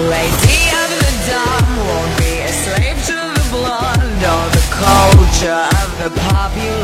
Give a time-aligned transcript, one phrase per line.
[0.00, 1.12] Lady of the
[1.86, 6.83] won't be a slave to the blonde or the culture of the popular.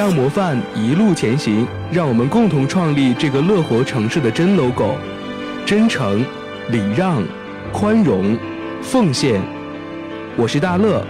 [0.00, 4.96] 让模范一路前行让我们共同创立这个乐活城市的真 logo
[5.66, 6.24] 真诚
[6.70, 7.22] 礼让
[7.70, 8.34] 宽容
[8.80, 9.42] 奉献。
[10.38, 11.06] 我是大乐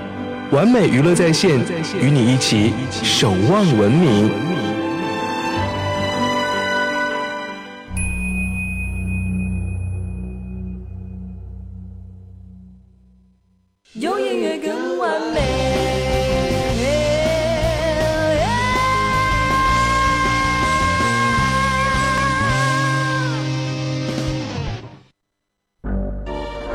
[0.50, 1.60] 完美娱乐在线
[2.00, 4.69] 与你一起守望文明。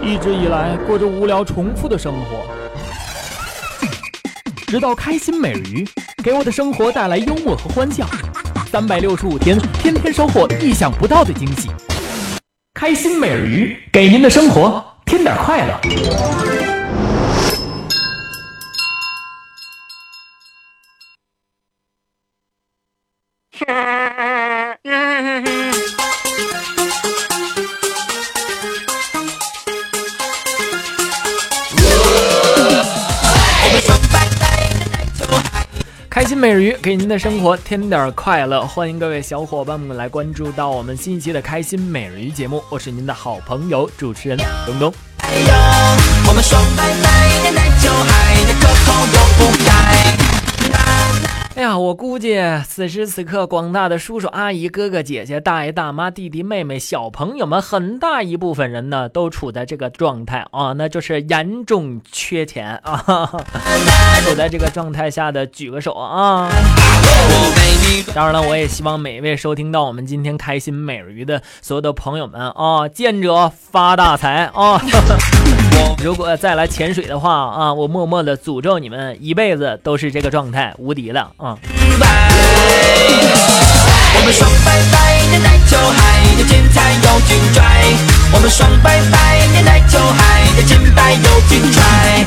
[0.06, 2.46] 一直以来过着无聊重复的生活，
[4.68, 5.84] 直到开心美人鱼
[6.24, 8.06] 给我的生活带来幽默和欢笑，
[8.72, 11.72] 三百六十五天，天天收获意想不到的惊喜。
[12.76, 16.55] 开心美人鱼给您的生活添点快乐。
[36.66, 44.92] 鱼给您的生活添点快乐，欢迎各位小伙伴们来关注到我们新一期的开心美人鱼节目，我是您的好朋友主持人东东。
[45.20, 45.54] 哎呦，
[46.28, 49.85] 我们爽白白的奶酒海的可口又不该。
[51.58, 52.38] 哎呀，我估计
[52.68, 62.98] 此时此刻，广大的叔叔阿姨、哥哥姐姐、大爷大妈、弟弟妹妹、小朋友们，很大一部分人呢，都处在这个状态啊，那就是严重缺钱啊。
[62.98, 63.40] 哈 哈
[64.26, 66.50] 处在这个状态下的举个手啊！
[68.14, 74.82] 当然了，我也希望每一位收听到我们今天开心美人鱼的所有的朋友们啊，见者发大财啊！
[76.04, 81.32] 如果再来潜水的话啊，我默默的诅咒你们一辈子都是这个状态，无敌了！
[81.46, 81.60] 我
[84.26, 87.62] 们爽白白的奶酒海的精彩又精拽，
[88.34, 92.26] 我们爽白白的奶酒海的金白又精彩。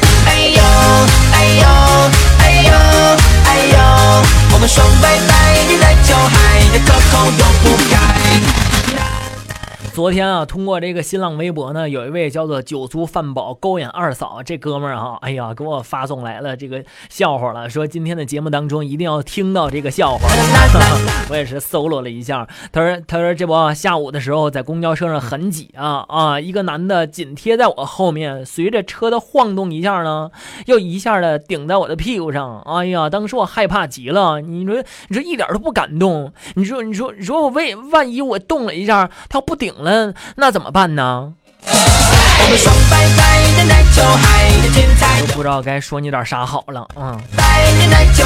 [9.99, 20.29] 昨天啊，通过这个新浪微博呢，有一位叫做酒足饭饱勾引二嫂这哥们儿哈，哎呀，给我发送来了这个笑话了，说今天的节目当中一定要听到这个笑话。
[21.29, 30.31] 我也是搜罗了一下，他说他说这不下午的时候在公交车上很挤啊啊，一个男的紧贴在我后面，随着车的晃动一下呢，
[30.67, 34.77] 又一下的顶在我的屁股上，哎呀，当时我害怕极了，你说
[35.09, 39.88] 你说一点都不敢动，你说你说你说我为万一我动了一下，他不顶了。
[40.37, 41.33] 那怎么办呢？
[41.65, 47.21] 我们爽白白的奶酒海的精彩都不知道该说你点啥好了啊！
[47.37, 48.25] 白的奶酒。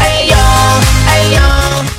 [0.00, 0.34] 哎呦
[1.06, 1.40] 哎呦，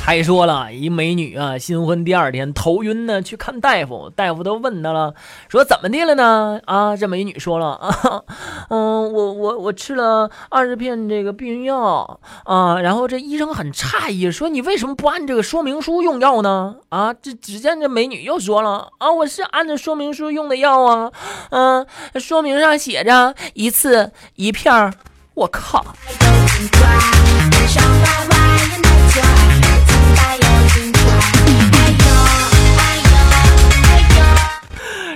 [0.04, 5.14] 还说了一美女啊，新婚第二天头晕呢，去看大夫，大夫都问她了，
[5.48, 6.60] 说怎么的了呢？
[6.66, 8.22] 啊，这美女说了啊，
[8.70, 16.76] 嗯，我我我吃了二十片这个避孕药啊，然后这医生很诧异，说你为什么不按这个说明书用药呢？
[16.88, 21.12] 啊，这只见这美女又说了啊，我是按照说明书用的药啊，
[21.50, 24.92] 嗯、说明上写着一次一片儿，
[25.34, 25.82] 我靠！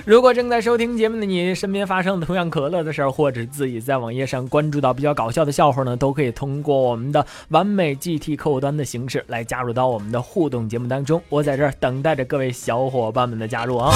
[0.07, 11.21] 如果正在收听节目的你，身边发生同样可乐的事儿，或者自己在网页上关注到比较搞笑的笑话呢，都可以通过我们的完美 GT 客户端的形式来加入到我们的互动节目当中。
[11.29, 13.91] 我在这儿等待着各位小伙伴们的加入啊！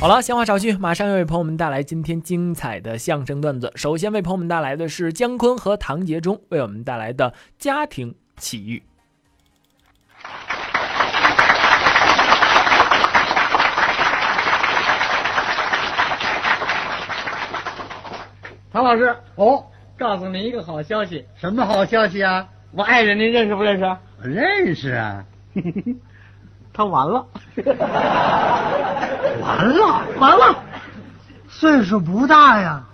[0.00, 3.70] 好了，闲话少叙，马上要为朋友们带来今天精彩的相声段子。
[3.76, 8.82] 首先为朋友们带来的是姜昆和唐杰忠为我们带来的家庭奇遇。
[18.70, 19.66] 唐老师，哦，
[19.98, 22.48] 告诉您一个好消息，什么好消息啊？
[22.72, 23.84] 我爱人您认识不认识？
[23.84, 25.24] 我认识啊，
[26.72, 27.26] 他完了，
[29.40, 30.04] 完了？
[30.18, 30.62] 完了，
[31.48, 32.84] 岁数不大呀。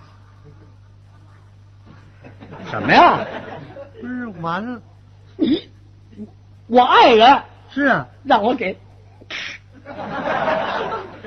[2.71, 3.19] 什么呀？
[4.01, 4.81] 不是完了，
[5.37, 5.69] 你，
[6.69, 7.43] 我爱人。
[7.71, 8.79] 是啊，让我给，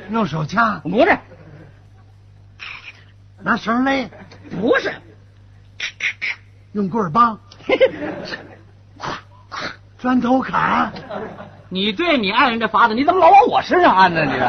[0.09, 1.17] 用手掐，不是，
[3.41, 4.09] 拿绳勒，
[4.49, 4.91] 不是，
[6.73, 7.39] 用棍儿帮，
[9.99, 10.91] 砖头砍，
[11.69, 14.23] 你对你爱人这法子，你怎么老往我身上按呢？
[14.25, 14.47] 你这，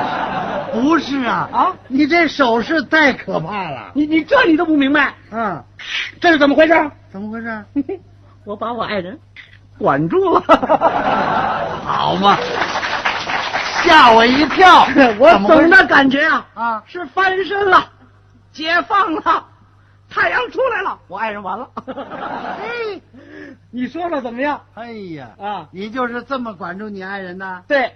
[0.81, 3.91] 不是啊啊你这手势太可怕了。
[3.95, 5.63] 你你这你都不明白，嗯，
[6.21, 6.91] 这是怎么回事？
[7.11, 7.65] 怎么回事？
[8.45, 9.19] 我把我爱人
[9.79, 10.41] 管住了，
[11.85, 12.39] 好嘛，
[13.83, 14.87] 吓我一跳。
[15.19, 17.85] 我总的感觉啊啊是翻身了，
[18.53, 19.47] 解放了，
[20.09, 21.71] 太阳出来了，我爱人完了。
[21.87, 23.01] 哎，
[23.71, 24.65] 你说说怎么样？
[24.75, 27.65] 哎呀，啊，你就是这么管住你爱人的？
[27.69, 27.93] 对，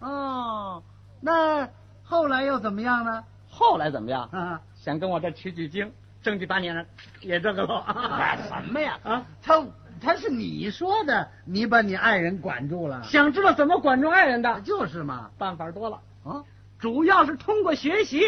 [0.00, 0.82] 哦，
[1.20, 1.68] 那
[2.04, 3.24] 后来又怎么样呢？
[3.50, 4.28] 后来怎么样？
[4.32, 5.92] 啊，想跟我这取取经，
[6.22, 6.72] 争取把你
[7.20, 7.80] 也这个了。
[7.80, 8.98] 哎什么呀？
[9.02, 9.64] 啊，他
[10.00, 15.30] 他是你说的，你把你爱人管住了，想知道怎么管住爱人的，就是嘛。
[15.38, 16.00] 办法多了。
[16.24, 16.44] 啊，
[16.78, 18.20] 主要是通过学习，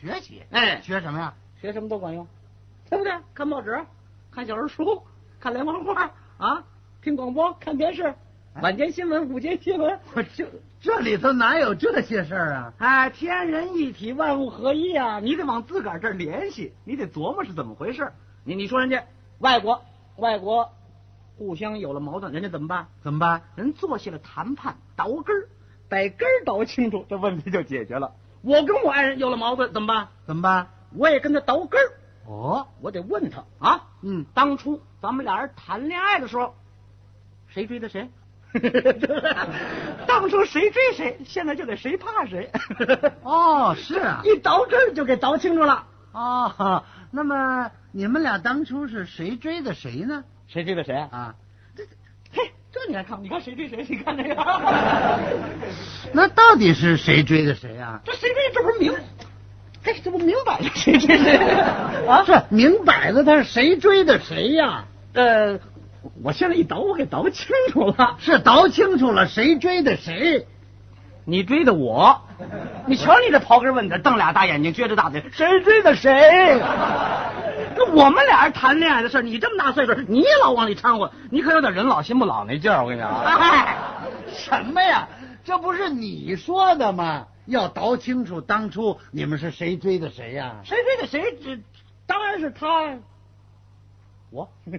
[0.00, 1.34] 学习，哎，学什么呀？
[1.60, 2.26] 学什么都管用，
[2.94, 3.12] 对不对？
[3.34, 3.84] 看报纸，
[4.30, 5.02] 看小人书，
[5.40, 6.64] 看连环画啊，
[7.02, 8.14] 听广播，看电视，
[8.62, 10.46] 晚间新闻、午间新闻，我这
[10.80, 12.72] 这里头哪有这些事儿啊？
[12.78, 15.18] 哎，天人一体，万物合一啊！
[15.18, 18.12] 你得往自个儿这儿联系，你得琢磨是怎么回事。
[18.44, 19.02] 你你说人家
[19.38, 19.82] 外国，
[20.16, 20.70] 外国
[21.36, 22.86] 互相有了矛盾，人家怎么办？
[23.02, 23.42] 怎么办？
[23.56, 25.48] 人坐下了谈判，倒根儿，
[25.88, 28.12] 把根儿倒清楚，这问题就解决了。
[28.42, 30.08] 我跟我爱人有了矛盾，怎么办？
[30.26, 30.68] 怎么办？
[30.96, 31.92] 我也跟他倒根儿，
[32.26, 36.54] 哦，我得问他啊，嗯，当初咱们俩人谈恋爱的时候，
[37.48, 38.08] 谁追的谁？
[40.06, 42.50] 当初谁追谁，现在就得谁怕谁。
[43.22, 45.86] 哦，是啊， 一倒这儿就给倒清楚了。
[46.12, 50.22] 哦，那么你们俩当初是谁追的谁呢？
[50.46, 50.94] 谁追的谁？
[50.94, 51.34] 啊，
[51.76, 51.84] 这
[52.32, 53.20] 嘿，这你还看？
[53.22, 53.84] 你看谁追谁？
[53.88, 54.34] 你看这个，
[56.14, 58.00] 那到底是谁追的谁啊？
[58.04, 58.52] 这谁追？
[58.54, 58.92] 这不是明，
[59.84, 61.36] 嘿，这不明摆着谁追谁
[62.08, 62.24] 啊？
[62.24, 65.58] 是明摆着他是谁追的谁呀、呃，
[66.22, 68.16] 我现在一倒，我给倒清楚了。
[68.20, 70.46] 是倒清楚了谁追的谁。
[71.26, 72.20] 你追的我，
[72.86, 76.60] 你瞧你这刨根问底，瞪俩大眼睛，撅着大嘴，谁追的谁？
[77.76, 82.82] 那我们俩人谈恋爱的事儿你这么大岁数，你也老往里掺和，你可有点人老心不老那劲儿。
[82.82, 83.76] 我跟你讲啊，哎，
[84.34, 85.08] 什么呀？
[85.44, 87.28] 这不是你说的吗？
[87.46, 91.38] 要倒清楚当初你们是谁追的谁呀、谁追的谁？
[91.44, 91.62] 这
[92.06, 92.96] 当然是他，
[94.30, 94.48] 我。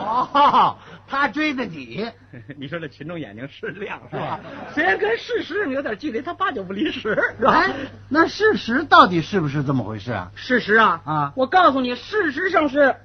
[0.00, 2.10] 哦，他追的你。
[2.58, 4.40] 你说这群众眼睛是亮是吧？
[4.74, 7.52] 虽然跟事实有点距离，他八九不离十，是吧？
[7.52, 7.72] 哎，
[8.08, 10.32] 那事实到底是不是这么回事啊？
[10.34, 12.96] 事实啊啊我告诉你，事实上是，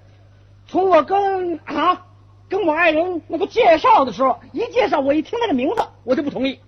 [0.65, 2.07] 从我跟啊
[2.49, 6.59] 跟我爱人那个介绍的时候，一介绍我一听他的名字，我就不同意，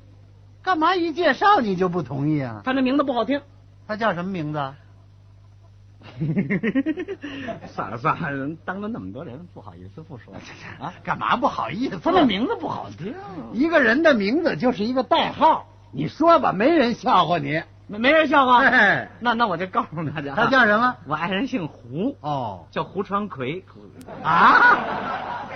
[0.63, 2.61] 干嘛一介绍你就不同意啊？
[2.63, 3.41] 他那名字不好听。
[3.87, 4.73] 他叫什么名字？
[7.67, 10.33] 算了算了，人 当着那么多人，不好意思不说
[10.79, 10.93] 啊。
[11.03, 11.99] 干嘛不好意思？
[11.99, 13.13] 他那名字不好听，
[13.53, 17.61] 一个人的名字就是一个代号，你说吧，没人笑话你。
[17.87, 18.63] 没没人笑话。
[18.63, 20.95] 哎那那我就告诉大家，他叫什么？
[21.07, 23.63] 我爱人姓胡，哦叫胡传奎。
[24.23, 24.77] 啊！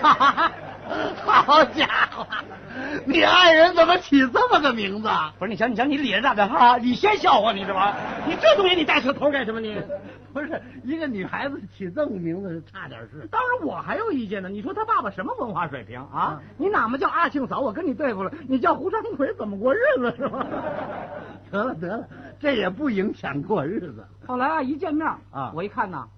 [1.26, 2.26] 好家伙，
[3.06, 5.34] 你爱人怎么起这么个名字啊？
[5.38, 7.96] 不是你瞧你瞧你咧着大嘴哈，你先笑话你是吧？
[8.28, 9.80] 你这东西你带扯头干什么你？
[10.32, 13.28] 不是一个女孩子起这么个名字是差点事。
[13.32, 14.48] 当然我还有意见呢。
[14.48, 16.40] 你说他爸爸什么文化水平啊？
[16.40, 17.60] 嗯你哪么叫阿庆嫂？
[17.60, 20.46] 我跟你对付了，你叫胡长奎怎么过日子是吧？
[21.52, 22.08] 得了得了，
[22.40, 24.06] 这也不影响过日子。
[24.28, 26.10] 后来啊，一见面啊我一看呐，哼，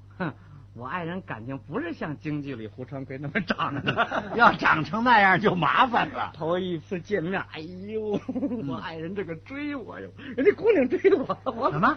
[0.82, 6.32] 我爱人感情不是像京剧里胡传魁那么长的， 要长成那样就麻烦了。
[6.36, 8.20] 头一次见面，哎呦，
[8.68, 11.96] 我爱人这个追我哟，人家姑娘追我，我什么？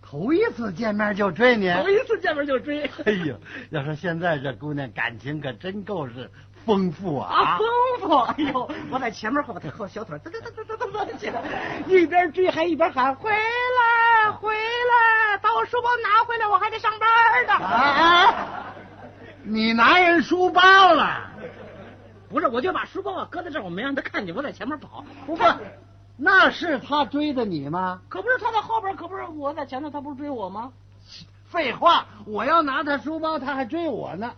[0.00, 1.68] 头一次见面就追你？
[1.68, 3.36] 头一次见面就追，哎呦，
[3.70, 6.30] 要说现在这姑娘感情可真够是
[6.64, 7.34] 丰富啊！
[7.34, 8.14] 啊，丰富！
[8.18, 11.42] 哎呦，我在前面后边后小腿噔噔噔噔噔噔噔起来，
[11.88, 14.54] 一边追还一边喊回来回
[15.70, 17.64] 书包拿回来，我还得上班呢。
[17.64, 18.74] 啊！
[19.44, 20.60] 你拿人书包
[20.94, 21.30] 了？
[22.28, 25.04] 不是，我就把书包啊搁在这儿，我没让他看见，我在前面跑。
[25.26, 25.46] 不过，
[26.16, 28.00] 那是他追的你吗？
[28.08, 30.72] 可不是他在后边，可不是我在前头，他不是追我吗？
[31.48, 34.32] 废话，我要拿他书包，他还追我呢。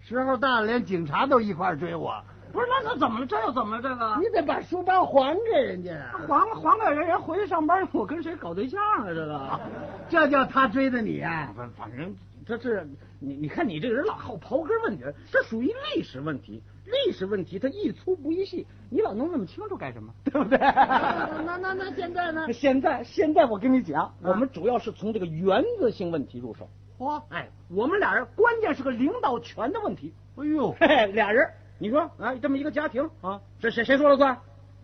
[0.00, 2.20] 时候大了，连警察都一块追我。
[2.52, 3.26] 不是，那那怎么了？
[3.26, 3.82] 这又怎么了？
[3.82, 6.20] 这个你得把书包还给人家啊！
[6.28, 9.06] 还还给人，人回去上班，我跟谁搞对象啊？
[9.06, 9.60] 这个。
[10.08, 11.52] 这叫他追的你啊？
[11.56, 12.86] 反反正这是
[13.18, 16.62] 你你看你这个人老好刨根问底，这属于历史问题。
[16.84, 20.12] 历史问题它一粗不一细，你老弄那么清楚干什么？
[20.24, 20.58] 对不对？
[20.58, 22.52] 那那那现在呢？
[22.52, 26.68] 现在现在我跟你讲，我们主要是从这个原则性问题入手。
[26.98, 27.22] 嚯！
[27.30, 30.12] 哎，我们俩人关键是个领导权的问题。
[30.36, 31.48] 哎呦，嘿嘿，俩人，
[31.82, 34.38] 你说啊，这么一个家庭啊，这谁谁说了算？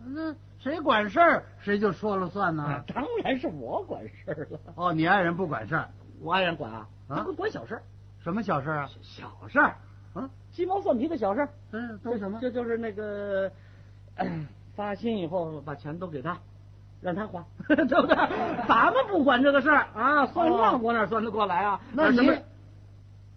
[0.05, 2.63] 那谁管事儿，谁就说了算呢？
[2.63, 4.59] 啊，当然是我管事儿了。
[4.75, 5.87] 哦，你爱人不管事儿，
[6.19, 7.81] 我爱人管啊，啊管小事儿，
[8.21, 8.89] 什么小事儿啊？
[9.01, 9.77] 小事儿，
[10.13, 11.49] 啊，鸡毛蒜皮的小事儿。
[11.71, 12.37] 嗯，都什么？
[12.41, 13.49] 这就是那个，
[14.15, 16.37] 哎 发薪以后把钱都给他，
[16.99, 18.15] 让他花， 对不对？
[18.67, 21.79] 咱们不管这个事儿啊，算账我哪算得过来啊？
[21.93, 22.33] 那你什么？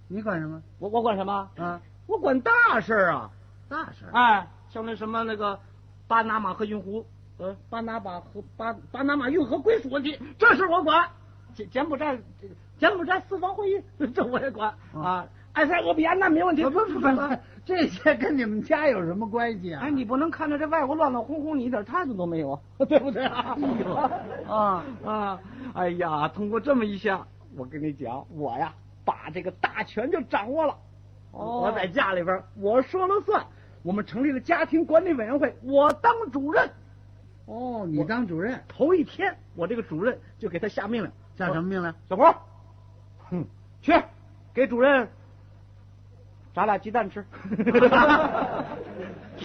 [0.08, 0.60] 你管什么？
[0.80, 1.48] 我我管什么？
[1.58, 3.30] 啊，我管大事儿啊！
[3.72, 4.12] 大事儿。
[4.12, 5.58] 哎，像那什么那个
[6.06, 7.04] 巴拿马和运湖，
[7.38, 11.08] 呃，巴拿马和巴巴拿马运河归属问题，这事我管。
[11.54, 12.18] 柬柬埔寨
[12.78, 13.82] 柬埔寨四方会议，
[14.14, 15.26] 这我也管啊。
[15.52, 17.36] 埃塞俄比亚那没问题，不不不不，
[17.66, 19.82] 这些跟你们家有什么关系啊？
[19.84, 23.54] 哎，你不能看着这外国乱乱哄哄，你一点态度都没有， 对不对啊？
[24.48, 25.40] 啊啊！
[25.74, 28.72] 哎呀，通过这么一下，我跟你讲，我呀
[29.04, 30.74] 把这个大权就掌握了。
[31.32, 33.44] 哦我在家里边我说了算，
[33.82, 36.70] 我们成立了家庭管理委员会，我当主任。
[37.46, 41.92] 哦，你当主任，头一天，我这个主任就给他下命令，下什么命令？
[42.08, 42.22] 小胡，
[43.30, 43.44] 哼，
[43.80, 43.92] 去
[44.54, 45.08] 给主任
[46.54, 47.24] 炸俩鸡蛋吃。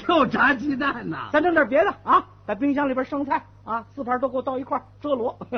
[0.08, 1.30] 又炸鸡蛋呐？
[1.34, 5.32] 咱整点别的啊，在冰箱里边剩菜啊，四盘都给我倒一块儿遮罗。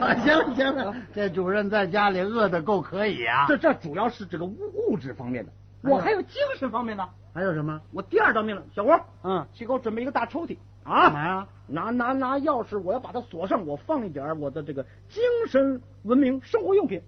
[0.00, 3.44] 啊行了行了，这主任在家里饿的够可以啊。
[3.46, 4.56] 这这主要是这个物
[4.88, 7.06] 物质方面的，我还有精神方面的。
[7.36, 7.78] 还有什么？
[7.92, 8.88] 我第二道命令，小吴，
[9.22, 11.48] 嗯，去给我准备一个大抽屉干嘛啊，呀？
[11.66, 17.02] 拿拿拿钥匙，我要把它锁上，我放一点我的这个精神文明生活用品。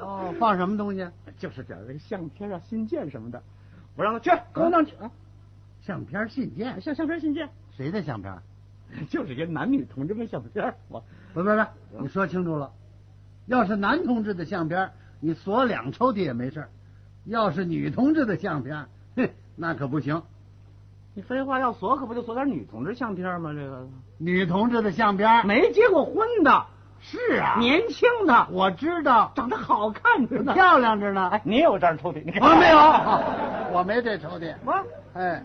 [0.00, 1.06] 哦，放什么东西？
[1.38, 3.40] 就是点儿这个相片啊、信件什么的，
[3.96, 5.08] 我让他去给我弄去啊，
[5.82, 8.34] 相片、信件，相相片、信件，谁的相片？
[9.08, 10.74] 就是些男女同志们相片。
[10.88, 11.00] 我
[11.32, 12.72] 不不不，你说清楚了。
[13.46, 16.62] 要是男同志的相片，你锁两抽屉也没事；
[17.24, 19.28] 要是女同志的相片，哼，
[19.60, 20.22] 那可不行。
[21.12, 23.52] 你废话要锁，可不就锁点女同志相片吗？
[23.52, 23.86] 这个
[24.16, 26.64] 女同志的相片没结过婚的，
[26.98, 30.54] 是啊，年轻的，我知道，长得好看着呢。
[30.54, 31.28] 漂亮着呢。
[31.28, 32.24] 哎，你也有这样抽屉？
[32.24, 32.78] 你看我没有，
[33.78, 34.54] 我没这抽屉。
[34.64, 34.72] 我
[35.12, 35.44] 哎，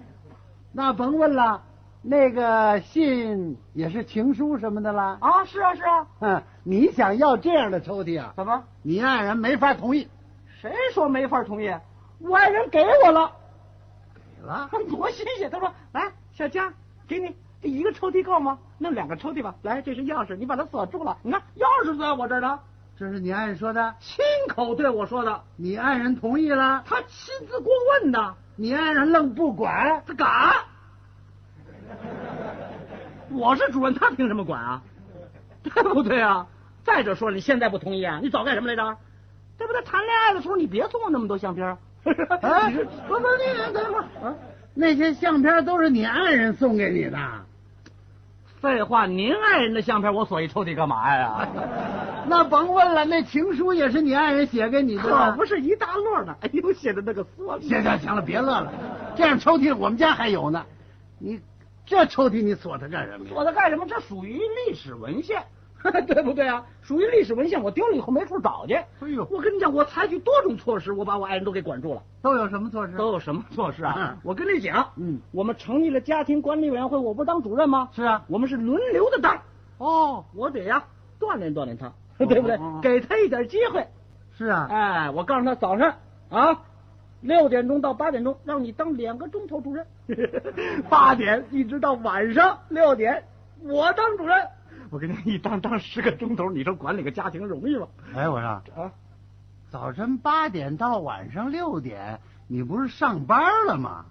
[0.71, 1.61] 那甭问了，
[2.01, 5.17] 那个信也是情书什么的啦。
[5.19, 8.31] 啊，是啊是啊，嗯，你想要这样的抽屉啊？
[8.37, 8.63] 怎么？
[8.81, 10.07] 你爱人没法同意。
[10.61, 11.75] 谁说没法同意？
[12.19, 13.33] 我爱人给我了，给
[14.45, 15.49] 了，多新鲜！
[15.49, 16.73] 他说：“来，小江，
[17.07, 18.59] 给你这一个抽屉够吗？
[18.77, 19.55] 弄两个抽屉吧。
[19.63, 21.17] 来，这是钥匙，你把它锁住了。
[21.23, 22.59] 你看，钥匙在我这儿呢。
[22.97, 30.03] 这是你爱人说的，亲口对我说的，你爱人同意了，他亲自过问的，你爱人愣不管。
[30.05, 30.55] 他敢？
[33.31, 34.81] 我是主任，他凭什么管啊？
[35.63, 36.47] 对不对啊？
[36.83, 38.19] 再者说了，你现在不同意啊？
[38.21, 38.97] 你早干什么来着？
[39.57, 39.81] 对不对？
[39.81, 41.77] 谈恋爱的时候你别送我那么多相片
[42.11, 42.37] 儿。
[42.41, 44.35] 哎你是不不，你等会儿啊。
[44.73, 47.17] 那些相片都是你爱人送给你的。
[48.61, 51.47] 废话，您爱人的相片我锁一抽屉干嘛呀？
[52.27, 55.03] 那甭问了，那情书也是你爱人写给你的。
[55.03, 56.35] 可不是一大摞呢。
[56.41, 58.71] 哎呦，写的那个缩行行行了，别乐了，
[59.15, 60.65] 这样抽屉我们家还有呢。
[61.19, 61.39] 你
[61.85, 63.31] 这抽屉你锁它干什么呀？
[63.31, 63.85] 锁它干什么？
[63.87, 65.43] 这属于历史文献，
[66.07, 66.65] 对不对啊？
[66.81, 68.73] 属于历史文献，我丢了以后没处找去。
[68.73, 72.01] 哎呦，我跟你讲，我采取多种措施，我把我爱人都给管住了。
[72.21, 72.97] 都有什么措施？
[72.97, 74.17] 都有什么措施啊嗯？
[74.23, 77.89] 我跟你讲，嗯我们成立了家庭管理委员会，我不是当主任吗？
[77.93, 78.23] 是啊。
[78.27, 79.39] 我们是轮流的当，
[79.77, 80.83] 哦，我得呀
[81.19, 81.91] 锻炼锻炼他，
[82.25, 82.57] 对不对？
[82.81, 83.87] 给他一点机会。
[84.37, 84.67] 是啊。
[84.69, 85.95] 哎，我告诉他早上
[86.29, 86.61] 啊，
[87.21, 89.85] 六点钟到八点钟，让你当两个钟头主任，
[90.89, 93.23] 八点一直到晚上六点，
[93.63, 94.47] 我当主任。
[94.89, 97.87] 我跟你一当当十个钟头，你说管理个家庭容易吗？
[98.15, 98.61] 哎，我说啊，
[99.69, 104.05] 早晨八点到晚上六点，你不是上班了吗？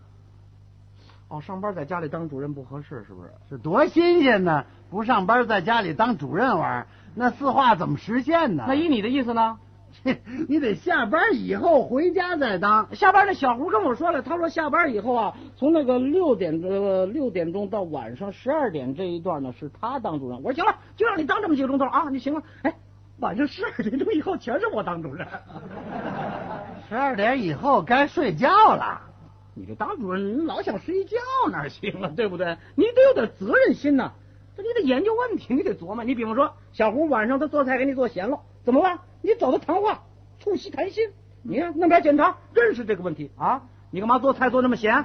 [1.28, 3.30] 哦，上班在家里当主任不合适，是不是？
[3.48, 4.64] 是多新鲜呢！
[4.90, 8.64] 不上班在家里当主任玩，那四化怎么实现呢？
[8.68, 9.58] 那依你的意思呢？
[10.48, 12.94] 你得下班以后回家再当。
[12.94, 20.42] 下班那小胡跟我说了，他说下班以后啊，从那个六点呃六点钟到晚上十二点这一段呢，是他当主任。
[20.42, 22.42] 我说行了，就让你当这么几个钟头啊，你行了。
[22.62, 22.74] 哎，
[23.18, 25.26] 晚上十二点钟以后全是我当主任。
[26.88, 29.00] 十二点以后该睡觉了。
[29.54, 31.16] 你这当主任，你老想睡觉
[31.50, 32.10] 哪行啊？
[32.14, 32.58] 对不对？
[32.74, 34.12] 你得有点责任心呐、
[34.56, 36.04] 这你得研究问题，你得琢磨。
[36.04, 38.98] 你比方说，小胡晚上他做菜给你做咸了，怎么办？
[39.24, 40.02] 你找他谈话，
[40.38, 41.08] 促膝谈心。
[41.42, 43.62] 你看弄点检查，认识这个问题啊？
[43.90, 45.02] 你干嘛做菜做那么咸？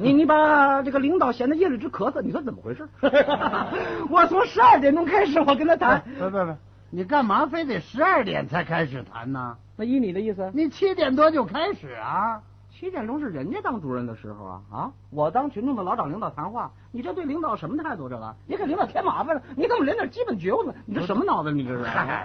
[0.00, 2.88] 你你把这个领导闲的夜里直咳嗽，你说怎么回事？
[4.10, 6.02] 我从十二点钟开始，我跟他谈。
[6.18, 6.56] 不不不，
[6.90, 9.56] 你干嘛非得十二点才开始谈呢？
[9.76, 12.42] 那依你的意思，你七点多就开始啊？
[12.82, 14.90] 七点钟是人家当主任的时候啊啊！
[15.10, 18.08] 我当群众的老找领导谈话，你这对领导什么态度？
[18.08, 20.74] 这个你给领导添麻烦了，你怎么连点基本觉悟呢？
[20.84, 21.52] 你这什么脑子？
[21.52, 21.84] 你这是？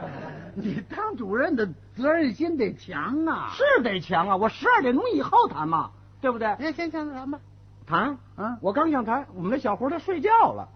[0.58, 3.52] 你当主任的责任心得强啊！
[3.54, 4.36] 是得强啊！
[4.38, 5.92] 我十二点钟以后谈嘛，
[6.22, 6.48] 对不对？
[6.58, 7.40] 行行行，谈吧。
[7.86, 10.68] 谈啊我刚想谈，我们那小胡他睡觉了。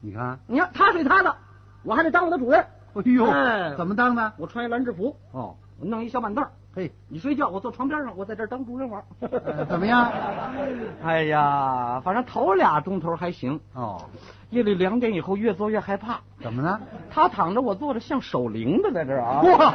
[0.00, 1.34] 你看，你看他睡他的，
[1.82, 2.60] 我还得当我的主任。
[2.94, 4.34] 哎呦，哎怎么当的？
[4.36, 9.02] 我穿一蓝制服，哦，我弄一小板凳儿，嘿，你睡觉，我坐床边上，我在这儿当主任玩。
[9.20, 10.12] 呃怎么样？
[11.02, 14.04] 哎呀，反正头俩钟头还行，哦，
[14.50, 16.20] 夜里两点以后越坐越害怕。
[16.42, 16.78] 怎么呢？
[17.10, 19.40] 他躺着，我坐着，像守灵的在这儿啊。
[19.40, 19.74] 哇，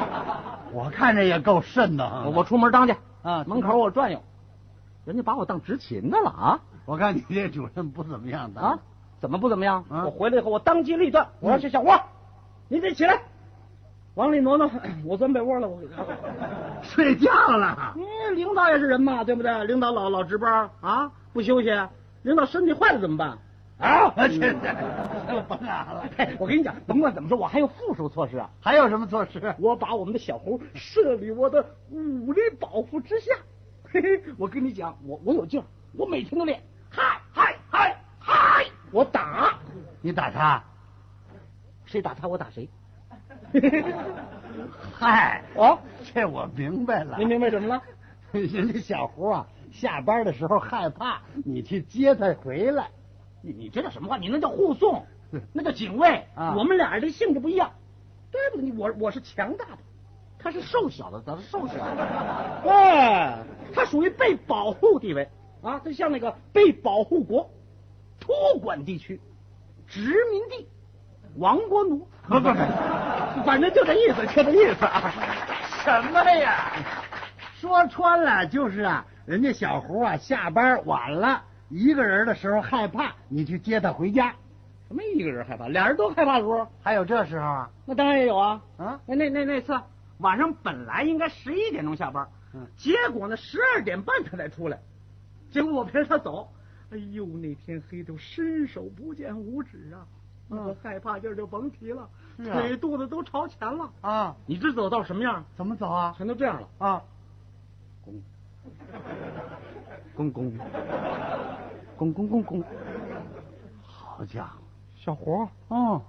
[0.72, 2.22] 我看着也够瘆的啊！
[2.28, 4.22] 我我出门当去，啊门口我转悠，
[5.04, 8.78] 人家把我当执勤的了啊我看你这主任不怎么样的啊！
[9.20, 9.84] 怎么不怎么样？
[9.90, 12.00] 啊我回来以后，我当机立断，我要去小花，
[12.68, 13.22] 你得起来，
[14.14, 14.70] 往里挪挪，
[15.06, 15.80] 我钻被窝了，我。
[16.84, 17.94] 睡觉了。
[17.96, 19.65] 嗯领导也是人嘛，对不对？
[19.65, 21.70] 领导老老值班啊，不休息，
[22.22, 23.38] 领导身体坏了怎么办？
[23.78, 24.54] 啊，这这
[25.28, 26.06] 这甭俺了。
[26.17, 28.50] 嘿我跟你讲，甭管怎么说，我还有附属措施啊。
[28.62, 29.56] 还有什么措施？
[29.60, 33.34] 我把我们的小猴设立我的武力保护之下。
[33.91, 35.65] 嘿嘿，我跟你讲，我我有劲儿，
[35.98, 39.56] 我每天都练，嗨嗨嗨嗨，我打，
[40.02, 40.63] 你打他？
[41.86, 42.70] 谁打他我打谁。
[44.94, 45.80] 嗨，哦，
[46.14, 47.18] 这我明白了。
[47.18, 47.82] 您明白什么了？
[48.32, 52.90] 人家小胡啊，下班的时候害怕，你去接他回来。
[53.42, 54.18] 你你这叫什么话？
[54.18, 55.06] 你那叫护送，
[55.52, 57.72] 那叫警卫啊我们俩人的性质不一样，
[58.32, 58.66] 对不对？
[58.66, 59.78] 你我我是强大的，
[60.38, 62.62] 他是瘦小的，咱是瘦小的。
[62.70, 65.28] 哎，他属于被保护地位
[65.62, 67.50] 啊，他像那个被保护国，
[68.20, 69.20] 托管地区，
[69.88, 70.68] 殖民地，
[71.38, 72.08] 亡国奴。
[72.28, 75.12] 不不不，反正就这意思，就这意思啊。
[75.84, 76.72] 什么呀？
[77.56, 84.34] 说穿了就是啊，人家小胡啊下班晚了，一个人的时候害怕，你去接他回家。
[84.88, 87.70] 什么一个人害怕，俩人都害怕的时候，还有这时候啊？
[87.86, 88.62] 那当然也有啊。
[88.78, 89.80] 啊，那那那那次
[90.17, 94.80] 晚上本来应该十一点钟下班，嗯结果呢十二点半他才出来，
[95.50, 96.50] 结果我陪着他走，
[96.91, 100.06] 哎呦那天黑都伸手不见五指啊，
[100.54, 102.10] 那个害怕劲儿就甭提了，啊
[102.52, 103.90] 腿肚子都朝前了。
[104.02, 105.44] 啊，你这走到什么样？
[105.56, 106.14] 怎么走啊？
[106.18, 107.02] 全都这样了，啊，
[110.14, 110.52] 公公
[111.96, 112.64] 公公公公，
[113.82, 114.60] 好家伙！
[114.98, 116.02] 小胡，嗯，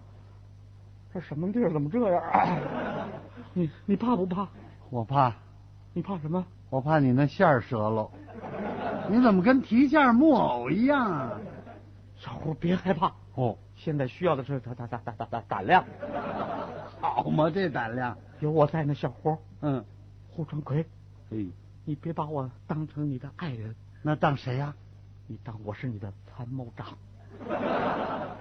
[1.15, 1.71] 这什么地儿？
[1.73, 2.59] 怎么这样啊？
[3.55, 4.49] 你你怕不怕？
[4.91, 5.33] 我怕，
[5.93, 6.45] 你怕什么？
[6.69, 8.11] 我怕你那线儿折喽。
[9.09, 11.31] 你怎么跟提线木偶一样啊？
[12.17, 15.85] 小胡别害怕，哦，现在需要的是他他他他他胆胆量，
[17.01, 18.17] 好嘛，这胆量。
[18.41, 19.39] 有我在呢，小胡。
[19.61, 19.85] 嗯，
[20.31, 20.85] 胡传魁，
[21.31, 21.47] 哎，
[21.85, 24.75] 你别把我当成你的爱人，那当谁呀、
[25.27, 26.89] 你当我是你的参谋长。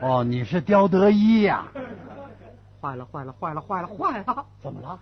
[0.02, 1.66] 哦，你是刁德一呀、
[2.82, 4.46] 坏了，坏了，坏了，坏了，坏了！
[4.62, 5.00] 怎么了？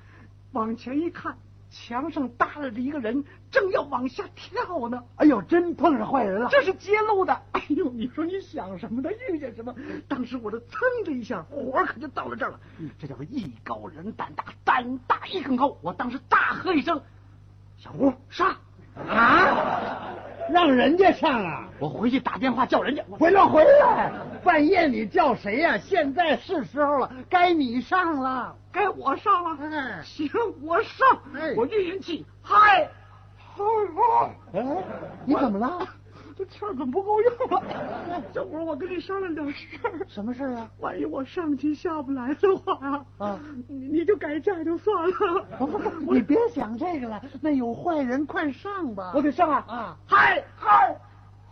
[0.52, 1.36] 往前一看，
[1.70, 5.04] 墙上搭了着一个人，正要往下跳呢。
[5.18, 6.50] 哎呦，真碰上坏人了！
[6.50, 7.42] 这是揭露的。
[7.52, 9.10] 哎呦，你说你想什么呢？
[9.30, 9.74] 遇见什么？
[10.08, 12.60] 当时我这噌的一下，火可就到了这儿了。
[12.98, 15.78] 这叫做艺高人胆大，胆大艺更高。
[15.82, 17.02] 我当时大喝一声
[17.78, 18.58] ：“小吴，杀！”
[19.08, 20.09] 啊，
[20.52, 21.68] 让人家上啊！
[21.80, 23.04] 我回去打电话叫人家。
[23.10, 24.12] 我回来回来！
[24.44, 28.56] 半夜你叫谁呀、现在是时候了，该你上了。
[28.72, 29.58] 该我上了。
[29.72, 30.30] 哎行，
[30.62, 31.08] 我上。
[31.36, 32.90] 哎我运运气，嗨。
[34.54, 34.64] 哎，
[35.26, 35.88] 你怎么了？
[36.40, 38.24] 这气儿怎么不够用了？
[38.34, 39.92] 小伙，我跟你商量点事儿。
[40.08, 40.72] 什么事儿啊？
[40.80, 45.46] 万一我上去下不来的话啊，啊你你就改嫁就算了。
[45.58, 49.12] 不不不，你别想这个了，那有坏人，快上吧！
[49.14, 49.66] 我得上啊！
[49.68, 50.98] 啊，嗨嗨！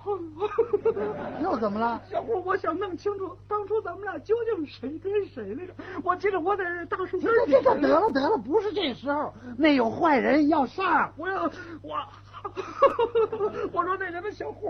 [1.44, 2.02] 又怎么了？
[2.10, 5.74] 小伙，我想弄清楚当初咱们俩究竟谁跟谁来着。
[6.02, 11.12] 我记得我在大树这根这这得了得了，不是这时候，那有坏人要上。
[11.18, 11.44] 我要
[11.82, 11.98] 我，
[13.74, 14.70] 我说那什么小伙，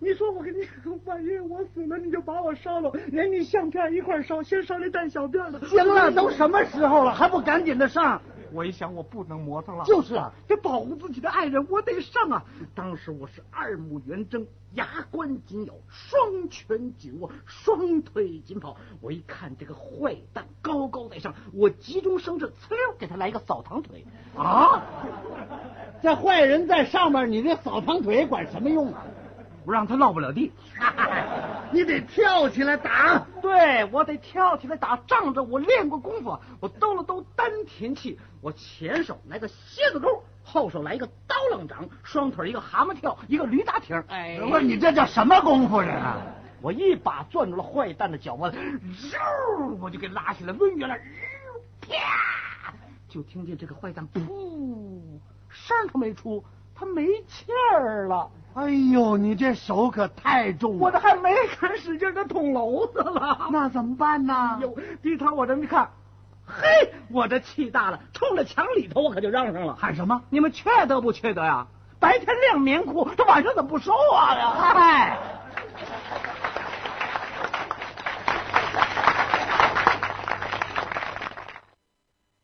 [0.00, 0.66] 你说我给你，
[1.04, 5.60] 万一我死了，你就把我烧了，连你相片一块烧，先烧那带小辫的。
[5.66, 8.20] 行了，都什么时候了，还不赶紧的上？
[8.54, 9.84] 我一想，我不能磨蹭了。
[9.84, 12.44] 就是啊，得保护自己的爱人，我得上啊！
[12.74, 18.76] 当时我是二目圆睁，牙关紧咬，双拳紧握，双腿紧跑。
[19.00, 24.06] 我一看这个坏蛋高高在上，我急中生智，呲溜给他来一个扫堂腿。
[24.36, 24.84] 啊，
[26.00, 29.04] 这坏人在上面，你这扫堂腿管什么用啊？
[29.64, 30.52] 我让他落不了地。
[31.72, 33.26] 你得跳起来打。
[33.42, 43.96] 对，我得跳起来打，仗着我练过功夫，我兜了兜丹田气，我前手来个蝎子钩，后手来一个刀郎掌，双腿一个蛤蟆跳，一个驴打挺。
[44.08, 45.98] 哎，不是你这叫什么功夫这是？
[46.62, 51.00] 我一把攥住了坏蛋的脚脖子，嗖，我就给拉起来抡圆了，嗖
[51.82, 52.72] 啪，
[53.08, 54.20] 就听见这个坏蛋噗，
[55.50, 56.42] 声儿都没出，
[56.74, 58.30] 他没气儿了。
[58.54, 60.78] 哎呦，你这手可太重了。
[60.78, 63.48] 我这还没敢使劲的捅娄子了。
[63.50, 64.58] 那怎么办呢？
[64.62, 65.90] 哟，低头我这么一看，
[66.46, 70.22] 嘿，我这气大了，冲着墙里头我可就嚷上了，喊什么？
[70.30, 71.66] 你们缺德不缺德呀？
[71.98, 74.52] 白天晾棉裤，这晚上怎么不收啊呀？
[74.56, 75.18] 嗨，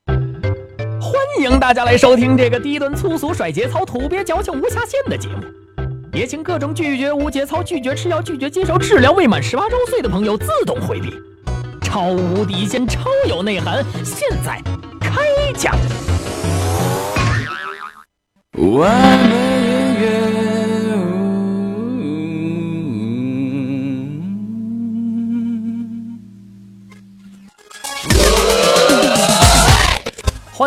[0.07, 5.60] 欢迎大家来收听这个低端粗俗、甩节操、土鳖矫情、无下限的节目。
[6.13, 11.15] 也请各种拒绝无节操、拒绝吃药、拒绝接受治疗未满十八周岁的朋友自动回避。
[11.83, 14.61] 超无敌仙、超有内涵，现在
[15.01, 15.23] 开
[15.57, 15.75] 讲。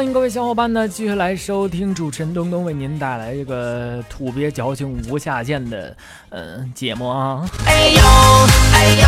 [0.03, 5.95] 欢迎各位小伙伴呢，继续来收听主持人东东为您带来这个土鳖矫情无下限的
[6.27, 7.49] 嗯、呃节目啊。
[7.65, 8.01] 哎呦
[8.73, 9.07] 哎呦，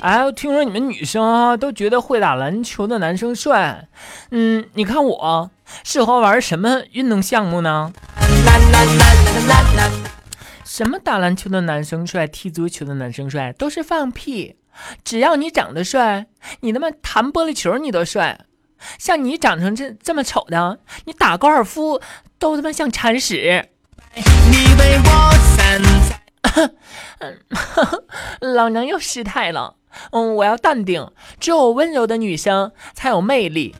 [0.00, 3.86] 哎，听说你们女生啊都觉得会打篮球的男生帅，
[4.32, 5.48] 嗯，你看我
[5.84, 7.92] 适合玩什么运动项目呢？
[10.64, 14.56] 什么打篮球的男生帅，踢足球的男生帅，都是放屁。
[15.04, 16.26] 只要你长得帅，
[16.58, 18.40] 你他妈弹玻璃球你都帅。
[18.98, 22.00] 像你长成这这么丑的，你打高尔夫
[22.38, 23.68] 都他妈像铲屎。
[24.14, 27.36] 你为我散在
[28.40, 29.76] 老娘又失态了。
[30.10, 33.74] 嗯，我要淡定，只有温柔的女生才有魅力。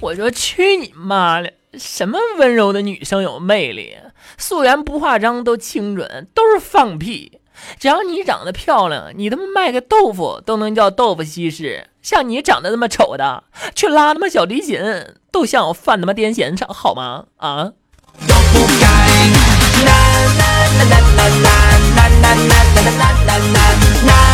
[0.00, 1.52] 我说去你妈的！
[1.78, 3.96] 什么温柔的女生有魅力？
[4.36, 7.39] 素颜不化妆都清纯，都是放屁。
[7.78, 11.88] 只要你长得漂亮，你他妈卖个豆腐都能叫豆腐西施。
[12.02, 13.44] 像你长得那么丑的，
[13.74, 14.80] 去拉他妈小提琴，
[15.30, 17.24] 都像我犯他妈癫痫上好吗？
[17.36, 17.72] 啊！
[18.26, 18.86] 都不该。
[19.84, 19.92] 啦
[20.38, 20.42] 啦
[20.78, 21.58] 啦啦啦啦
[21.96, 23.64] 啦啦啦啦啦啦啦啦啦
[24.06, 24.30] 啦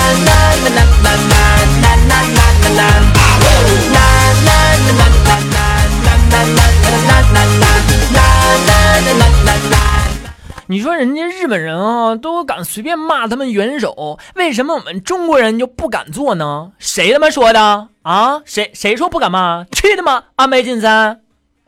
[10.69, 16.73] 你说人家日本人啊，都敢随便骂他们元首，为什么我们中国人就不敢做呢？
[16.81, 18.43] 谁他妈说的啊？
[18.45, 19.65] 谁谁说不敢骂？
[19.71, 21.21] 去他妈安倍晋三，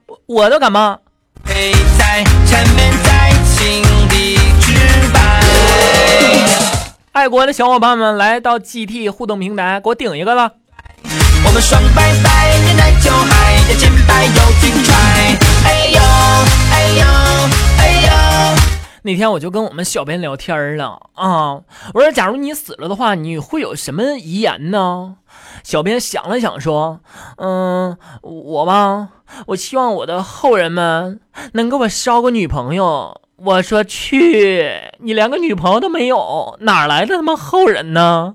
[0.08, 0.98] 我我都敢骂。
[1.44, 4.72] 陪在缠绵在心里直
[5.14, 5.44] 白。
[7.12, 10.50] 爱国的小伙伴们，来到 GT 互动平台，给我顶一个了。
[11.46, 14.92] 我们双拜拜，年代就嗨，呀肩膀有劲踹。
[15.64, 16.00] 哎呦
[16.72, 17.27] 哎呦哎呦。
[19.08, 21.62] 那天我就跟我们小编聊天了啊，
[21.94, 25.14] 我说假如你死了的话，你会有什么遗言呢？
[25.64, 27.00] 小编想了想说，
[27.38, 29.08] 嗯，我吧，
[29.46, 31.20] 我希望我的后人们
[31.54, 33.22] 能给我捎个女朋友。
[33.36, 38.34] 我说去，你连个女朋友都没有，哪来的他妈后人呢？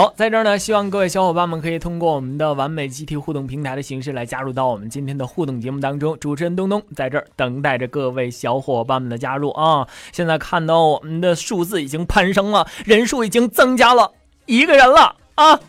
[0.00, 6.18] 好，在这儿呢，希望各位小伙伴们可以通过我们的完美集体互动平台的形式来加入到我们今天的互动节目当中。
[6.18, 9.86] 主持人东东在这儿等待着各位小伙伴们的加入啊！
[10.10, 14.10] 现在看到我们的数字已经攀升了，人数已经增加了
[14.46, 15.60] 一个人了啊！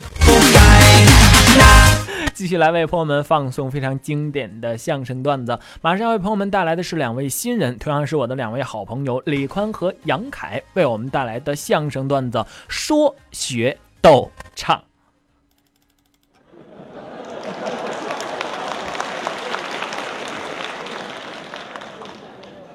[2.34, 5.60] 继续来为朋友们放送非常经典的相声段子。
[5.82, 14.84] 马上要为朋友们带来的是两位新人，同样是我的两位好朋友李宽和杨凯为我们带来的相声段子说学逗唱。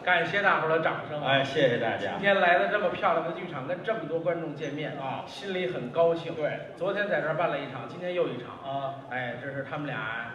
[0.04, 1.20] 感谢大伙儿的掌声！
[1.24, 2.12] 哎，谢谢大家。
[2.12, 2.20] 今。
[2.20, 6.32] 天来了这么漂亮的剧场，跟这么多观众见面啊心里很高兴。
[6.36, 8.52] 对，昨天在这儿办了一场，今天又一场。
[8.62, 10.30] 啊，哎，这是他们俩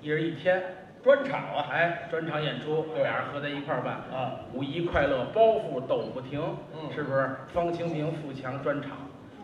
[0.00, 0.62] 一人一天，
[1.02, 3.02] 专场啊，哎，专场演出，对。
[3.02, 3.94] 俩人合在一块儿办。
[4.16, 6.40] 啊，五一快乐，包袱抖不停，
[6.72, 6.94] 嗯。
[6.94, 7.36] 是不是？
[7.52, 8.92] 方清平、富强专场，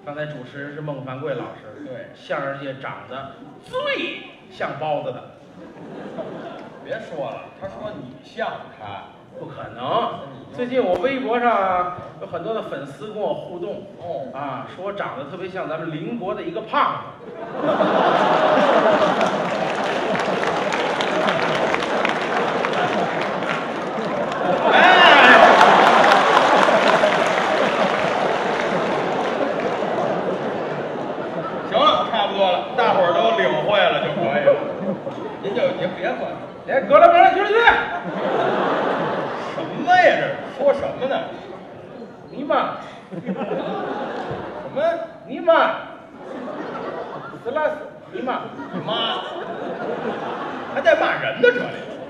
[0.05, 5.23] 刚才主持人是孟凡贵老师，对相声界长得最像包子的，
[6.85, 9.05] 别说了，他说你像他，
[9.39, 10.19] 不可能。
[10.53, 17.29] 最近我微博上有很多的粉丝跟我互动，哦啊，说我长得特别像咱们邻国的一个胖子。
[31.71, 34.55] 行了，差不多了，大伙儿都领会了就可以了。
[35.43, 36.31] 您就您别管
[36.69, 37.55] 哎，隔了门，去去去！
[39.55, 40.23] 什么呀，这
[40.63, 41.17] 说什么呢？
[42.31, 42.77] 你妈，
[43.11, 43.17] 什
[44.75, 44.83] 么？
[45.27, 45.81] 你妈，
[47.43, 47.77] 死了死，
[48.13, 48.43] 你妈，
[48.85, 49.23] 妈，
[50.75, 51.65] 还带骂人的这里，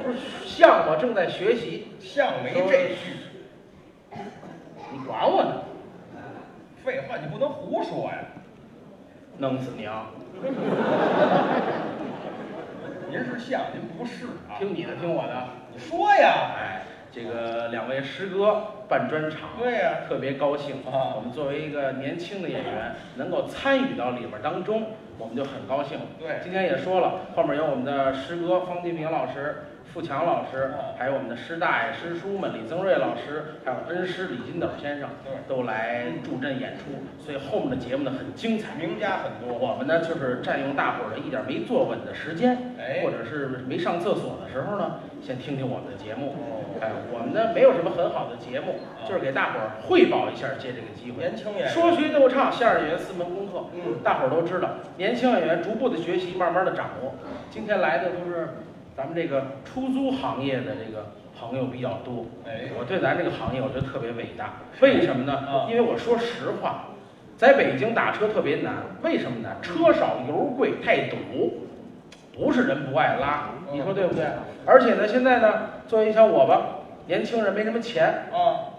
[0.05, 2.96] 不是像我正在学习，像没这句。
[4.92, 5.62] 你管我呢？
[6.85, 8.18] 废话，你不能胡说呀！
[9.38, 10.11] 弄死你啊！
[13.09, 14.59] 您是像，您不是啊？
[14.59, 15.48] 听你的，听我的。
[15.72, 16.52] 你说呀？
[16.59, 24.87] 哎，这个两位师哥办专场，对呀特别高兴啊我们作为一个年轻的演员，能够参与到里边当中，
[25.19, 25.99] 我们就很高兴。
[26.19, 29.65] 对今天也说了，后面有我们的师哥方金平老师。
[29.93, 36.85] 富强老师啊，还有我们的师大爷、师叔们，李增瑞老师，还有恩师李金斗先生，对都来助阵演出，
[37.23, 38.75] 所以后面的节目呢很精彩。
[38.77, 39.53] 名家很多。
[39.53, 46.31] 我们呢就是占用大伙儿的一点没坐稳的时间，哎或者是没上厕所的时候呢，先听听我们的节目。
[46.31, 51.23] 哦哎，我们呢没有什么很好的节目，啊就是给大伙儿汇报一下，借这个机会。
[51.23, 54.71] 年轻演员说学逗唱，相声演员四门功课，嗯大伙儿都知道。
[54.97, 57.15] 年轻演员逐步的学习，慢慢的掌握。
[57.51, 58.49] 今天来的都是
[58.97, 62.27] 咱们这个出租行业的这个朋友比较多。
[62.45, 65.33] 哎我对咱这个行业我觉得特别伟大，为什么呢？
[65.35, 66.89] 啊因为我说实话，
[67.37, 69.49] 在北京打车特别难，为什么呢？
[69.63, 71.62] 车少油贵，太堵，
[72.33, 74.25] 不是人不爱拉，你说对不对？
[74.64, 78.73] 而且呢，现在呢，作为像我吧，年轻人没什么钱，啊，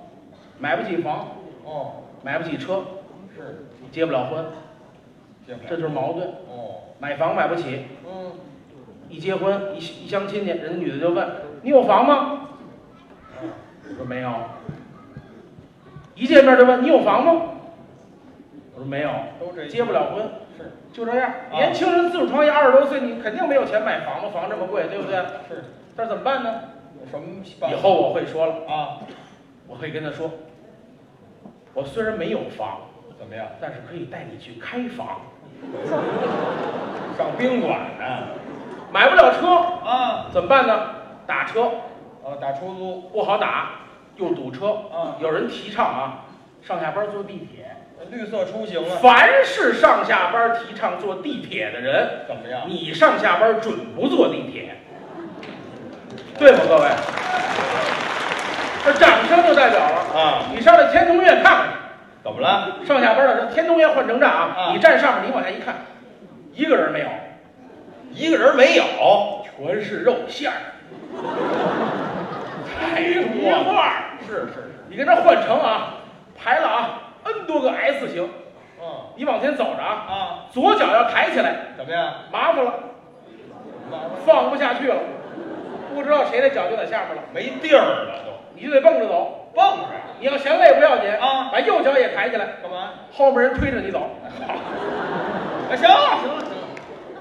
[0.60, 1.28] 买不起房，
[1.63, 2.84] 哦，买不起车，
[3.36, 4.46] 是，结不了婚，
[5.48, 6.28] 这这就是矛盾。
[6.48, 8.32] 哦，买房买不起，嗯，
[9.10, 11.28] 一结婚一一相亲去，人家女的就问
[11.62, 12.39] 你有房吗？
[13.89, 14.32] 我说没有。
[16.16, 17.42] 一见面就问你有房吗？
[18.74, 20.24] 我说没有，都这结不了婚，
[20.58, 21.30] 是就这样。
[21.30, 25.16] 啊年轻人自主创业二十多岁，你肯定没有钱买房子，房这么贵，对不对？
[25.48, 25.63] 是，
[25.96, 26.54] 但是怎么办呢？
[27.02, 27.26] 有什么
[27.60, 29.00] 办法以后我会说了，啊？
[29.68, 30.30] 我会跟他说，
[31.74, 32.82] 我虽然没有房，
[33.18, 33.46] 怎么样？
[33.60, 35.22] 但是可以带你去开房。
[37.18, 38.28] 上宾馆呢？
[38.92, 39.48] 买不了车
[39.88, 40.89] 啊，怎么办呢？
[41.26, 41.63] 打车
[42.24, 43.70] 啊，打出租，不好打，
[44.18, 44.68] 又堵车。
[44.92, 46.26] 啊有人提倡啊，
[46.62, 47.73] 上下班坐地铁。
[48.12, 48.98] 绿色出行啊？
[49.02, 52.63] 凡是上下班提倡坐地铁的人，怎么样？
[52.68, 54.76] 你上下班准不坐地铁，
[56.38, 56.89] 对吗，各位？
[58.86, 61.74] 这掌声就代表了啊你上这天通苑看看去。
[62.22, 62.80] 怎么了？
[62.86, 65.76] 上下班的时候，天通苑换乘站啊，啊你站上面，你往下一看，
[66.54, 67.08] 一个人没有，
[68.12, 68.84] 一个人没有，
[69.58, 70.56] 全是肉馅儿，
[72.80, 73.84] 太多了。
[74.26, 75.96] 是是是，你跟这换乘啊，
[76.38, 77.00] 排了啊
[77.39, 78.30] ，N 多个 S 型，
[78.80, 82.13] 嗯你往前走着啊，啊，左脚要抬起来，怎么样？
[82.32, 82.74] 麻烦了，
[84.26, 84.98] 放不下去了，
[85.93, 89.39] 不知道谁的脚就在下面了，没地儿了都，你就得蹦着走。
[89.56, 89.86] 蹦着
[90.19, 92.89] 你要嫌累不要紧啊把右脚也抬起来，干嘛？
[93.12, 94.10] 后面人推着你走，
[95.69, 96.65] 哎，行了行了行了，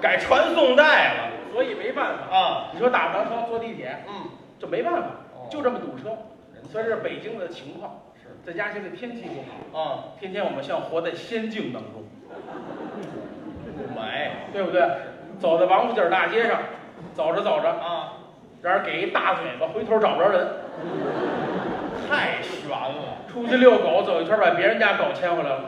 [0.00, 2.34] 改传送带了所以没办法。
[2.36, 2.70] 啊。
[2.72, 6.16] 你说打不着车坐地铁，嗯，这没办法哦，就这么堵车。
[6.70, 8.11] 所以这是北京的情况，是
[8.44, 9.42] 再加现在天气不
[9.76, 12.02] 好，啊，天天我们像活在仙境当中，
[13.78, 14.82] 雾霾对不对？
[15.38, 16.58] 走在王府井大街上，
[17.14, 18.14] 走着走着，啊，
[18.60, 20.46] 让人给一大嘴巴，回头找不着人。
[22.08, 25.64] 太悬了，出去遛狗，走一圈把别人家狗牵回来了。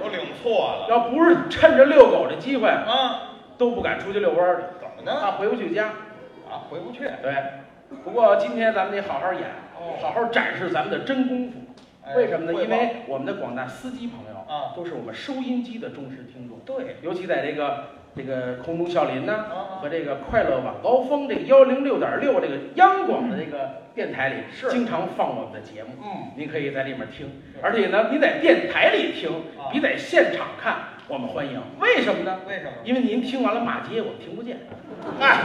[0.00, 3.34] 都领错了要不是趁着遛狗的机会，啊？
[3.58, 5.20] 都不敢出去遛弯儿去，怎么呢？
[5.20, 5.32] 怕？
[5.32, 5.86] 回不去家。
[6.48, 7.10] 啊，回不去。
[7.20, 7.34] 对，
[8.04, 9.42] 不过今天咱们得好好演，
[9.76, 11.58] 哦好好展示咱们的真功夫。
[12.08, 12.62] 哎为什么呢？
[12.62, 16.58] 因为我们的广大司机朋友啊都是我们收音机的忠实听众。
[16.64, 17.84] 对，尤其在这个
[18.16, 25.90] 这个空中笑林呢、啊和这个快乐晚高峰这个幺零六点六这个央广的这个电台里，是经常放我们的节目。
[26.02, 27.30] 嗯，您可以在里面听，
[27.62, 31.60] 而且呢，你在电台里听啊，比在现场看，我们欢迎。
[31.78, 32.40] 为什么呢？
[32.48, 32.72] 为什么？
[32.82, 34.58] 因为您听完了骂街，我们听不见。
[35.20, 35.42] 哎，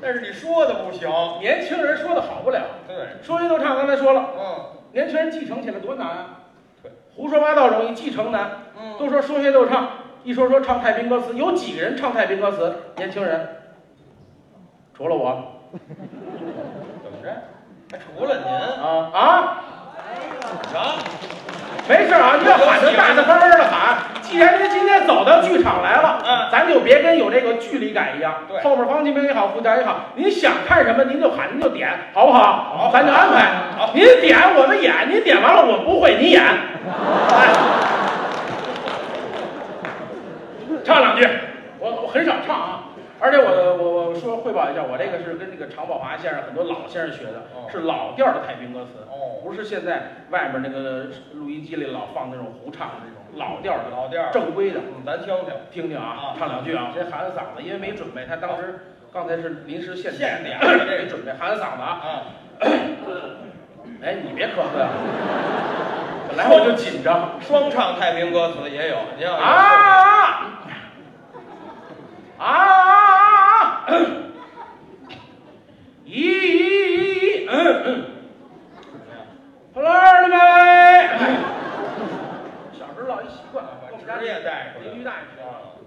[0.00, 1.06] 但是你说的不行。
[1.40, 4.42] 年轻人说的好不了，对，说学逗唱刚才说了，嗯，
[4.92, 6.26] 年轻人继承起来多难啊
[6.82, 6.90] 对！
[7.14, 8.50] 胡说八道容易，继承难。
[8.78, 9.88] 嗯都说说学逗唱，
[10.22, 12.74] 一说说唱太平歌词，有几个人唱太平歌词？
[12.96, 13.48] 年轻人，
[14.94, 17.32] 除了我怎么着？
[17.90, 19.62] 还除了您啊啊！
[20.74, 20.98] 啊？
[21.88, 24.11] 没事啊，你要喊就大大方方的喊。
[24.32, 28.34] 既然您今天走到剧场来了，嗯咱就别跟有这个距离感一样。
[28.48, 32.78] 对后面方清平也好，副将也好，您想看什么您就喊，您就点，好不好？
[32.78, 33.52] 好咱就安排。
[33.76, 36.42] 好您点我们演，您点完了我不会，你演。
[36.42, 37.52] 哎，
[40.82, 41.28] 唱两句，
[41.78, 42.84] 我我很少唱啊。
[43.20, 54.80] 而且我我我说汇报一下，我这个是跟这个常宝华先生很多老先生学的，哦是老调的太平歌词，哦不是现在外面那个录音机里老放那种胡唱的那种老调儿老调儿正规的。
[55.04, 56.90] 咱听听听听啊唱两句啊。
[56.94, 58.80] 先喊嗓子因为没准备他当时
[59.12, 62.22] 刚才是临时现点的没准备喊嗓子啊。
[64.02, 64.90] 哎你别咳嗽啊。
[66.28, 67.38] 本来我就紧张。
[67.40, 69.04] 双唱太平歌词也有啊
[69.42, 70.46] 啊啊
[72.38, 72.46] 啊。
[72.46, 74.22] 啊啊啊啊。
[76.04, 78.04] 一一一一嗯嗯
[79.74, 81.61] 好了预备
[83.04, 85.26] 是一习惯，我们家也带邻居大爷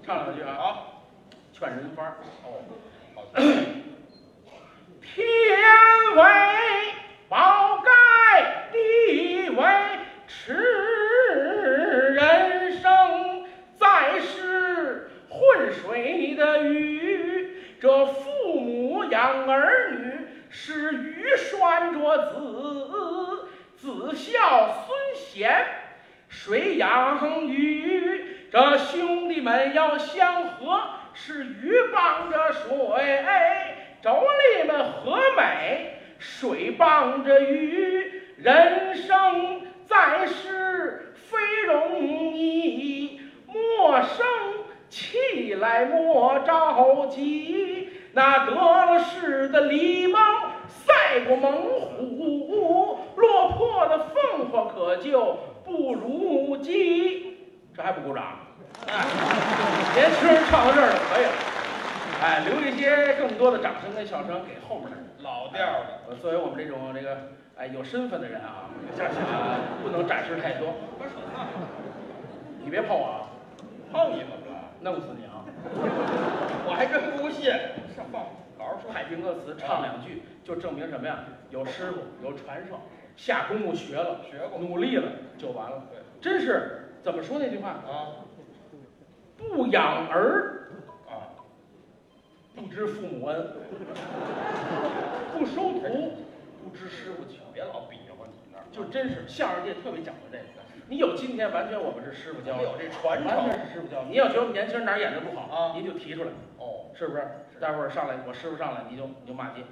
[0.06, 1.02] 唱两句啊，
[1.54, 2.06] 劝人方
[2.44, 2.62] 哦，
[67.86, 68.68] 身份的人啊，
[69.32, 70.74] 啊不能展示太多。
[72.64, 73.30] 你别碰我啊，
[73.92, 74.72] 碰你怎么了？
[74.82, 75.46] 弄死你啊！
[76.68, 77.52] 我还真不信。
[77.96, 78.92] 上报，好好说。
[78.92, 81.24] 太平歌词唱两句，就证明什么呀？
[81.52, 82.80] 有师傅，有传授，
[83.16, 85.84] 下功夫学了，学过努力了就完了。
[85.92, 87.70] 对，真是怎么说那句话？
[87.70, 88.26] 啊
[89.38, 90.70] 不养儿，
[91.08, 91.28] 啊，
[92.56, 93.46] 不知父母恩；
[95.38, 96.14] 不收徒，
[96.64, 97.42] 不知师傅情。
[97.56, 100.44] 别老比划你那儿，就真是相声界特别讲究这个。
[100.90, 104.10] 你有今天，完全我们是师傅教的，有这传承完全是师傅教的。
[104.10, 107.26] 你要觉得我们年轻人哪儿演的不好啊您就提出来，哦，是不是？
[107.62, 109.64] 待会儿上来，我师傅上来，你就你就骂街。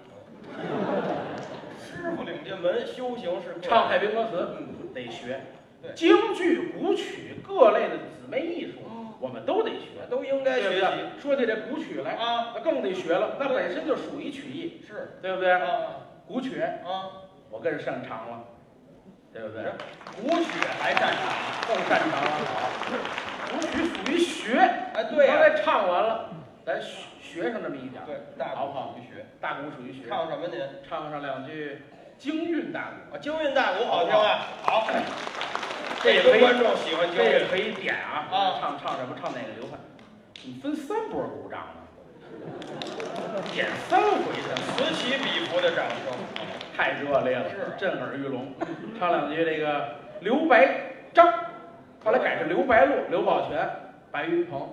[1.77, 4.47] 师傅领进门，修行是个唱太平歌词，
[4.95, 5.41] 得学。
[5.81, 8.79] 对京剧、古曲各类的姊妹艺术，
[9.19, 10.85] 我们都得学，都应该学习。
[11.19, 15.51] 说起这古曲来啊，那更得学了，那本身就属于曲艺，是对不对？
[15.51, 17.22] 啊古曲啊，
[17.53, 18.43] 我更擅长了，
[19.31, 19.63] 对不对？
[20.17, 20.49] 古曲
[20.81, 21.21] 还擅长。
[21.67, 22.29] 更擅长了。
[23.51, 24.57] 古曲属于学，
[24.95, 26.31] 哎对呀刚才唱完了，
[26.65, 28.97] 咱学学上这么一点儿，对，大好不好鼓？
[28.97, 29.25] 属于学。
[29.39, 30.59] 大鼓属于学，唱什么您？
[30.89, 31.83] 唱上两句
[32.17, 34.47] 京韵大鼓，啊，京韵大鼓好听啊。
[34.63, 34.87] 好，
[36.01, 37.23] 这也可以观众喜欢京韵。
[37.23, 39.15] 这也可以点啊，啊唱唱什么？
[39.21, 39.77] 唱哪个流派？
[40.43, 41.85] 你分三波鼓掌呢，
[43.53, 46.17] 点三回的，此起彼伏的掌声。
[46.75, 47.45] 太热烈了，
[47.77, 48.53] 震耳欲聋。
[48.99, 50.67] 唱两句这个刘白
[51.13, 51.31] 张，
[52.03, 53.69] 后来改成刘白洛、刘宝全、
[54.11, 54.67] 白云鹏、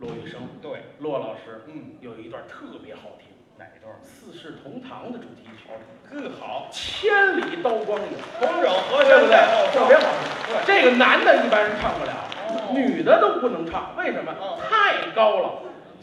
[0.00, 3.28] 骆玉生，对，骆老师，嗯，有一段特别好听，
[3.58, 3.94] 哪一段？
[4.02, 5.70] 四世同堂的主题曲，
[6.10, 8.08] 更好，千里刀光影。
[8.38, 9.70] 同整和对不对声在？
[9.72, 10.54] 特别好听。
[10.54, 12.12] 对这个男的一般人唱不了，
[12.48, 14.58] 哦女的都不能唱，为什么嗯？
[14.68, 15.62] 太高了，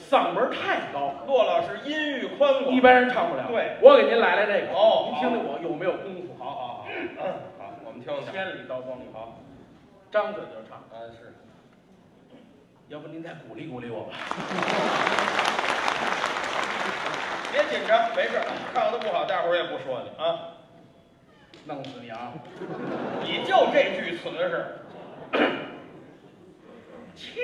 [0.09, 2.75] 嗓门太高，骆老师音域宽广。
[2.75, 3.45] 一般人唱不了。
[3.47, 6.35] 对我给您来来这个，哦您听听我有没有功夫？
[6.37, 7.07] 好好好，嗯，
[7.57, 8.25] 好，我们听听。
[8.31, 9.39] 千里刀光影，好，
[10.11, 10.77] 张嘴就唱。
[10.77, 11.33] 啊，是。
[12.89, 14.11] 要不您再鼓励鼓励我吧？
[17.53, 18.41] 别紧张，没事，
[18.73, 20.57] 唱的不好，大伙儿也不说你啊。
[21.65, 22.33] 弄死你啊！
[23.21, 24.79] 你就这句词是，
[27.15, 27.43] 千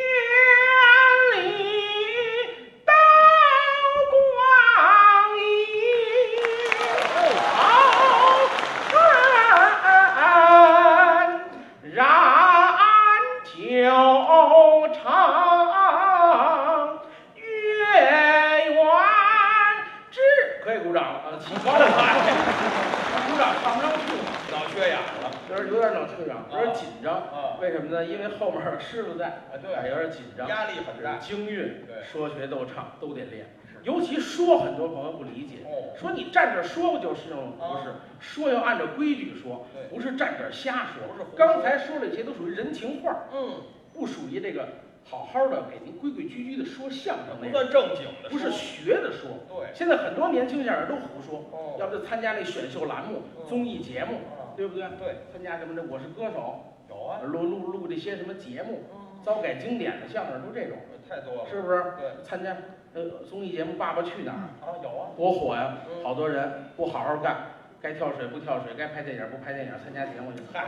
[32.12, 33.48] 说学逗唱都得练。
[33.84, 35.96] 尤其说，很多朋友不理解，哦。
[35.98, 37.54] 说你站这说不就是吗？
[37.58, 41.26] 不是啊，说要按照规矩说对，不是站这瞎说。
[41.38, 43.62] 刚才说这些都属于人情话，嗯，
[43.94, 44.68] 不属于这个
[45.06, 47.52] 好好的给您规规矩矩的说相声那不种。
[47.52, 49.70] 算正经的，不是学的说，对。
[49.74, 51.78] 现在很多年轻相声都胡说，哦。
[51.80, 53.46] 要不就参加那选秀栏目、嗯。
[53.48, 54.52] 综艺节目，啊。
[54.58, 54.84] 对不对？
[55.00, 60.78] 对，参加什么的《我是歌手有啊》，，录录录这些什么节目，嗯，糟改经典的相声都这种，
[61.10, 61.84] 太多了，是不是？
[62.00, 62.56] 对，参加
[62.94, 65.78] 呃综艺节目《爸爸去哪儿啊，有啊》，，多火呀！
[65.90, 67.38] 嗯好多人不好好干，
[67.82, 70.66] 该跳水不跳水，该拍电影不拍电影，参加节目去，嗨，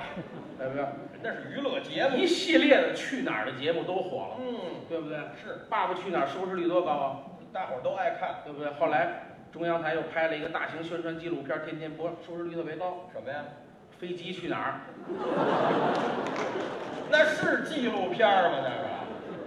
[0.57, 0.85] 对不对？
[1.21, 5.17] 那是娱乐节目一，系列的去哪儿的节目都火了，嗯，对不对？
[5.41, 7.19] 是，爸爸去哪儿收视率多高啊？
[7.51, 8.71] 大伙儿都爱看，对不对？
[8.73, 13.09] 后来中央台又拍了一个大型宣传纪录片，天天播，收视率特别高。
[13.13, 13.43] 什么呀？
[13.99, 14.79] 飞机去哪儿？
[17.11, 18.57] 那是纪录片儿吗？
[18.63, 18.75] 那是，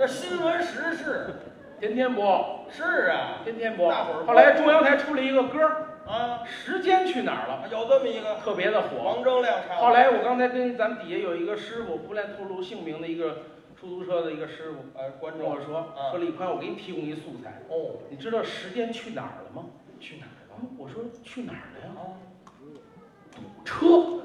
[0.03, 1.32] 这新闻时事
[1.78, 3.88] 天天播，是啊，天天播。
[3.88, 8.96] 大伙儿后来中央台出了一个歌儿啊，《时间去哪儿了有这么一个》，特别的火。
[9.05, 9.76] 王铮亮唱。
[9.76, 13.42] 后来我刚才跟咱们底下有一个师傅，不愿透露姓名的一个
[13.78, 17.62] 出租车的一个师傅，呃，观众跟我说啊说李宽，我给你提供一素材。
[17.68, 19.66] 哦，你知道《时间去哪儿了》吗？
[20.00, 20.68] 去哪儿了？
[20.76, 21.92] 我说去哪儿了呀？
[21.94, 22.03] 啊，
[23.64, 24.18] 车。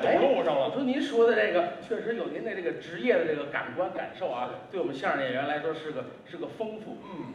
[0.00, 0.68] 全堵路上了。
[0.68, 6.98] 我说您说的这个确实有您的这个职业的这个感官感受啊，对我们相声演员来说是个是个丰富。
[7.04, 7.34] 嗯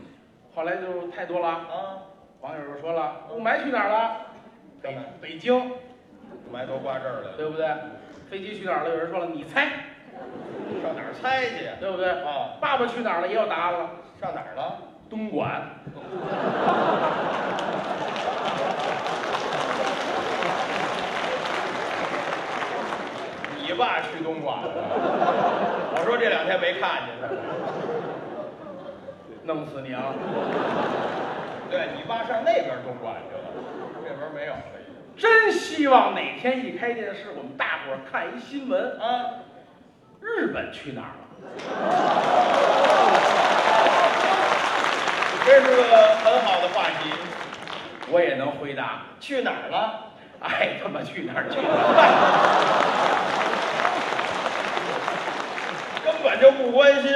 [0.54, 2.04] 后来就太多了，啊，
[2.41, 4.18] 网友就说了，雾霾去哪儿了？
[4.82, 7.66] 北北京，雾霾都挂这儿来了，对不对？
[8.30, 8.89] 飞机去哪儿了？
[8.89, 9.62] 有人说了，你猜，
[10.84, 11.70] 上哪儿猜去？
[11.80, 12.10] 对不对？
[12.10, 13.30] 啊，爸爸去哪儿了？
[13.30, 14.78] 也有答案了，上哪儿了？
[15.10, 15.62] 东莞。
[23.64, 24.68] 你爸去东莞了？
[25.96, 27.28] 我说这两天没看见他。
[29.44, 30.14] 弄死你啊！
[31.68, 33.42] 对你爸上那边东莞去了，
[34.06, 34.62] 这边没有了。
[35.18, 39.26] 真希望哪天一开电视，我们大伙儿看一新闻，啊，
[40.22, 41.24] 日本去哪儿了？
[45.44, 45.82] 这是个
[46.24, 47.10] 很好的话题。
[48.12, 50.06] 我也能回答，去哪儿了？
[50.40, 51.68] 爱 他妈去哪儿去哪
[56.22, 57.12] 根本就不关心。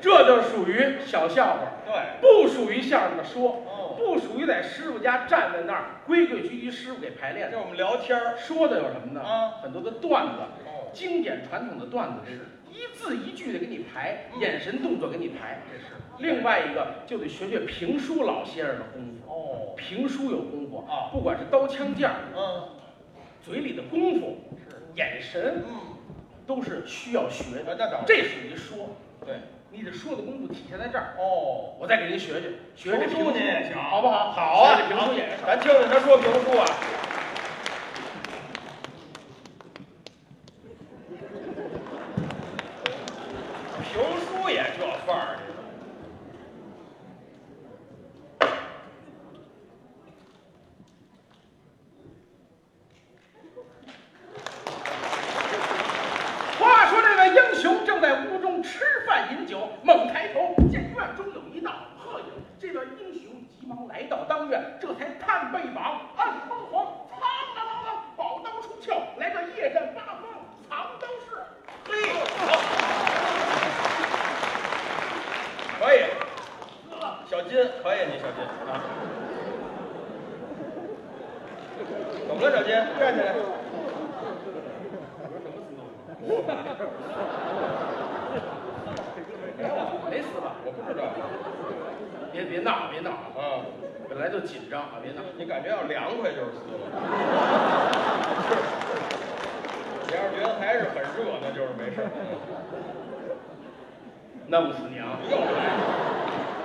[0.00, 1.60] 这就属于小笑话。
[1.86, 7.56] 对，不属于相声的说，哦不属于在师傅家站在那儿规规矩矩师傅给排练的。
[7.56, 8.36] 这我们聊天儿。
[8.36, 9.20] 说的有什么呢？
[9.20, 15.60] 啊很多的段子，哦经典传统的段子是一字一句的给你排，眼神动作给你排。
[15.72, 19.32] 这是另外一个就得学学评书老先生的功夫。
[19.32, 22.68] 哦，评书有功夫啊不管是刀枪剑儿，嗯，
[23.42, 24.36] 嘴里的功夫，
[24.68, 25.74] 是眼神，嗯，
[26.46, 27.72] 都是需要学的。
[27.72, 29.36] 啊那当然这属于说，对，
[29.70, 31.14] 你这说的功夫体现在这儿。
[31.18, 34.30] 哦，我再给您学学，学这评评书您也行好不好？
[34.32, 35.44] 好啊，这评书也是。
[35.46, 36.66] 咱听听他说评书啊。
[43.86, 45.38] 评书也这范儿，
[56.58, 62.26] 话说这位英雄正在屋中吃饭饮酒，猛抬头见院中有一道鹤影。
[62.58, 67.20] 这位英雄急忙来到当院，这才探背膀，按凤凰，苍
[67.54, 70.24] 啷啷啷，宝刀出鞘，来个夜战八方
[70.68, 71.36] 藏刀式。
[71.86, 71.92] 嘿，
[72.38, 72.46] 好，
[75.78, 75.98] 可以，
[77.28, 77.50] 小金
[77.82, 78.80] 可以，你小金啊。
[82.26, 82.72] 怎么了，小金？
[82.98, 83.34] 站起来。
[90.10, 90.56] 没死吧？
[90.64, 91.04] 我不知道。
[92.32, 93.20] 别别闹，别闹啊！
[93.36, 93.60] 啊，
[94.08, 95.20] 本来就紧张啊，别闹。
[95.36, 96.74] 你感觉要凉快就是死了。
[100.06, 102.08] 你要是觉得还是很热，那就是没事儿。
[104.46, 105.18] 弄死你啊！
[105.28, 105.78] 又来，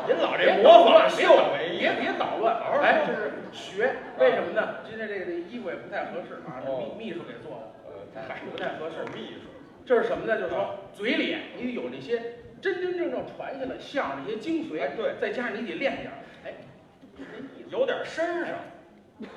[0.07, 4.83] 您老这别模仿捣乱，别秀捣为别别捣乱好好，哎，说这是学，为什么呢？
[4.85, 9.05] 今天这个这个衣服也不太合适啊，这哦秘秘书给做的，呃，哎，不太合适。
[9.13, 9.47] 秘书。
[9.85, 10.37] 这是什么呢？
[10.37, 12.21] 就是说嘴里你得有这些
[12.75, 16.53] 真真正正传下来相声这些精髓，哎对再加上你得练点儿，哎，
[17.69, 18.55] 有点身上。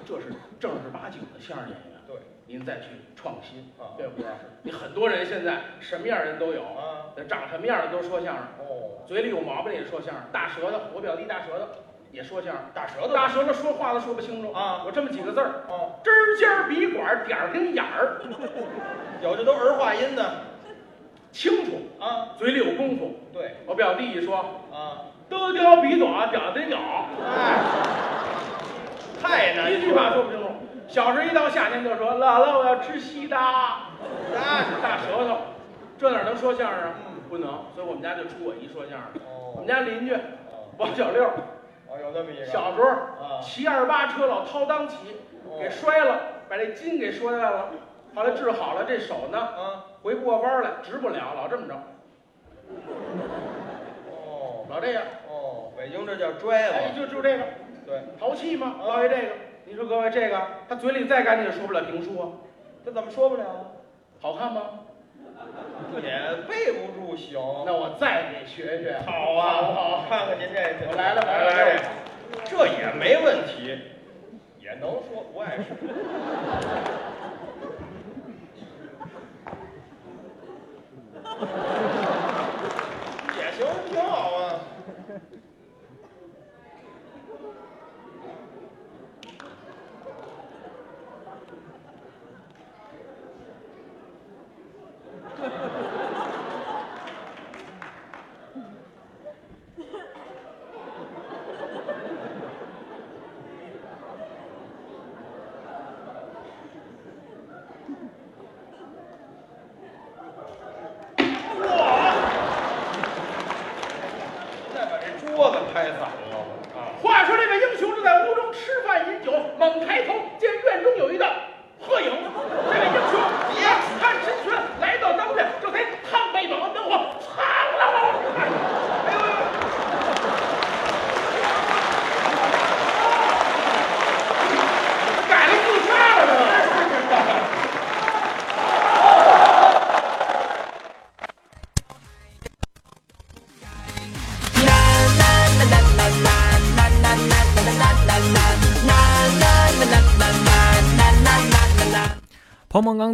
[0.06, 0.26] 这是
[0.60, 1.98] 正儿八经的相声演员。
[2.06, 2.16] 对，
[2.46, 4.26] 您再去创新啊，对不对？
[4.62, 11.66] 你很多人现在什么样人都有啊，长什么样的都说相声，哦，嘴里有毛病也说相声，大舌头，我表弟大舌头
[12.12, 18.20] 也说相声，大舌头大舌头说话都说不清楚啊有这么几个字儿，哦，针尖儿鼻管儿点儿跟眼儿，
[19.20, 20.22] 有的都儿化音呢。
[21.32, 23.18] 清楚，啊，嘴里有功夫。
[23.32, 24.36] 对，我表弟一说，
[24.70, 26.78] 啊，得雕鼻短，屌得咬，
[27.24, 27.58] 哎，
[29.20, 30.48] 太难一句话说不清楚。
[30.88, 33.88] 小时候一到夏天就说姥姥我要吃西大，
[34.30, 35.38] 那是大舌头，
[35.98, 36.94] 这哪能说相声啊？
[37.06, 37.22] 嗯。
[37.30, 39.22] 不能，所以我们家就出我一说相声。
[39.24, 39.54] 哦。
[39.54, 42.44] 我们家邻居哦，王小六，哦，有这么一个。
[42.44, 43.40] 小时候啊。
[43.40, 44.96] 骑二八车老掏裆骑，
[45.48, 45.56] 哦。
[45.58, 46.20] 给摔了，
[46.50, 47.70] 把这筋给摔烂了。
[48.14, 51.74] 后来治好了，这手呢啊，回不过弯来，直不了，老这么着，
[54.10, 55.02] 哦，老这样。
[55.28, 56.94] 哦，北京这叫拽哎，吧？
[56.96, 57.44] 就就这个
[57.86, 58.74] 对，淘气吗？
[58.80, 59.22] 啊各位这个，
[59.64, 62.28] 你说各位这个，他嘴里再干净也说不了评书啊，
[62.84, 63.64] 这怎么说不了啊？
[64.20, 64.62] 好看吗？
[66.02, 66.10] 也
[66.48, 67.40] 背不住行。
[67.66, 70.04] 那我再给学学，好啊，好不好？
[70.08, 71.82] 看看您这，我来了来来了来，
[72.44, 73.78] 这也没问题，
[74.60, 75.38] 也能说，不
[83.36, 84.81] 也行，挺好啊。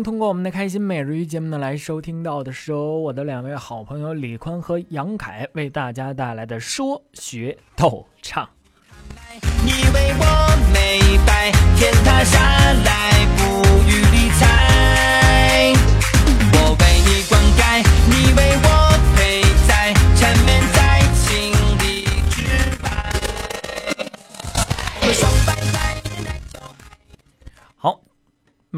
[0.02, 8.48] 通过我们的开心每日一节目呢来收听到的是由我的两位好朋友李宽和杨凯为大家带来的说学逗唱。
[9.64, 12.38] 你为我美白，天塌下
[12.84, 13.07] 来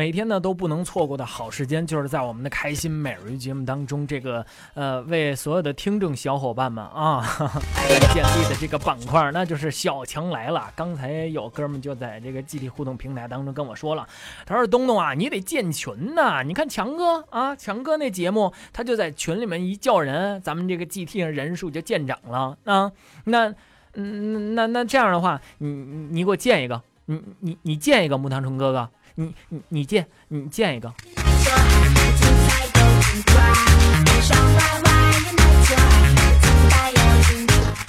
[0.01, 4.43] 每天呢都不能错过的好时间，就是在我们的开心每日鱼节目当中，这个
[4.73, 7.61] 呃为所有的听众小伙伴们啊哈哈
[8.15, 10.73] 建立的这个板块，那就是小强来了。
[10.75, 14.09] 刚才有哥们就在这个集体互动平台当中跟我说了，
[14.47, 22.91] 他说东东啊，你得建群呐、你看强哥啊，强哥那节目他就在群里面一叫人，咱们这个 GT 上人数就见涨了啊。
[23.25, 23.55] 那
[23.93, 28.89] 嗯那那这样的话，你你你给我建一个，你你你建一个木糖虫哥哥。
[29.21, 30.91] 你你你建你建一个，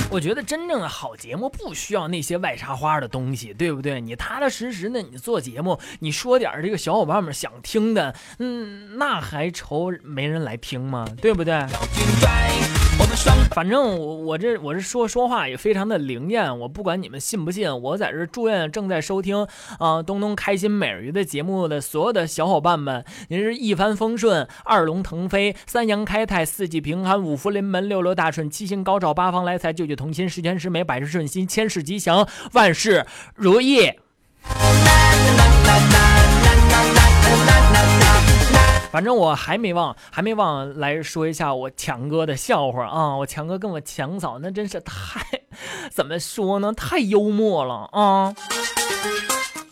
[0.09, 4.01] 我觉得真正的好节目不需要那些外插花的东西，对不对？
[4.01, 11.07] 你踏踏实实的，你做节目，你说点这个小伙伴们想听的，嗯，那还愁没人来听吗？
[11.21, 11.65] 对不对？
[13.53, 19.45] 反正我我这我这说说话也非常的灵验，我不管你们信不信，我在这祝愿正在收听
[19.77, 33.05] 啊、东东开心美人鱼的节目的所有的小伙伴们，您是一帆风顺，二龙腾飞，三阳开泰，四季平安，五福临门，六六大顺，七星高照，八方来财，九九同心，十全十美，百事顺心，千事吉祥，万事
[33.35, 33.91] 如意。
[38.91, 43.15] 反正我还没忘，还没忘来说一下我强哥的笑话啊！
[43.15, 45.25] 我强哥跟我强嫂那真是太，
[45.89, 46.73] 怎么说呢？
[46.73, 48.35] 太幽默了啊！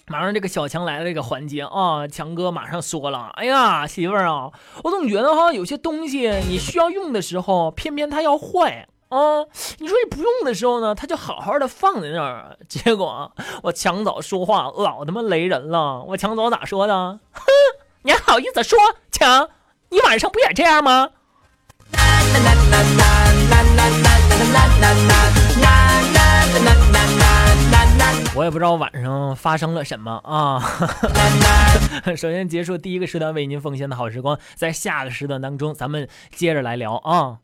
[0.08, 4.50] 马上这个小强来了这个环节啊，强哥马上说了：“哎呀，媳妇儿啊，
[4.84, 9.42] 我总觉得哈，有些东西你需要用的时候，偏偏它要坏。”啊，
[9.80, 12.56] 你说你不用的时候呢，它就好好的放在那儿。
[12.68, 13.32] 结果
[13.64, 16.04] 我强嫂说话老他妈雷人了。
[16.04, 17.20] 我强嫂咋说的？
[17.32, 17.44] 哼，
[18.02, 18.80] 你还好意思说
[19.12, 19.50] 强？
[19.90, 21.10] 你晚上不也这样吗？
[28.36, 30.62] 我也不知道晚上发生了什么啊。
[32.16, 37.40] 首先结束第一个时段为您奉献的好时光，在下个时段当中，咱们接着来聊啊。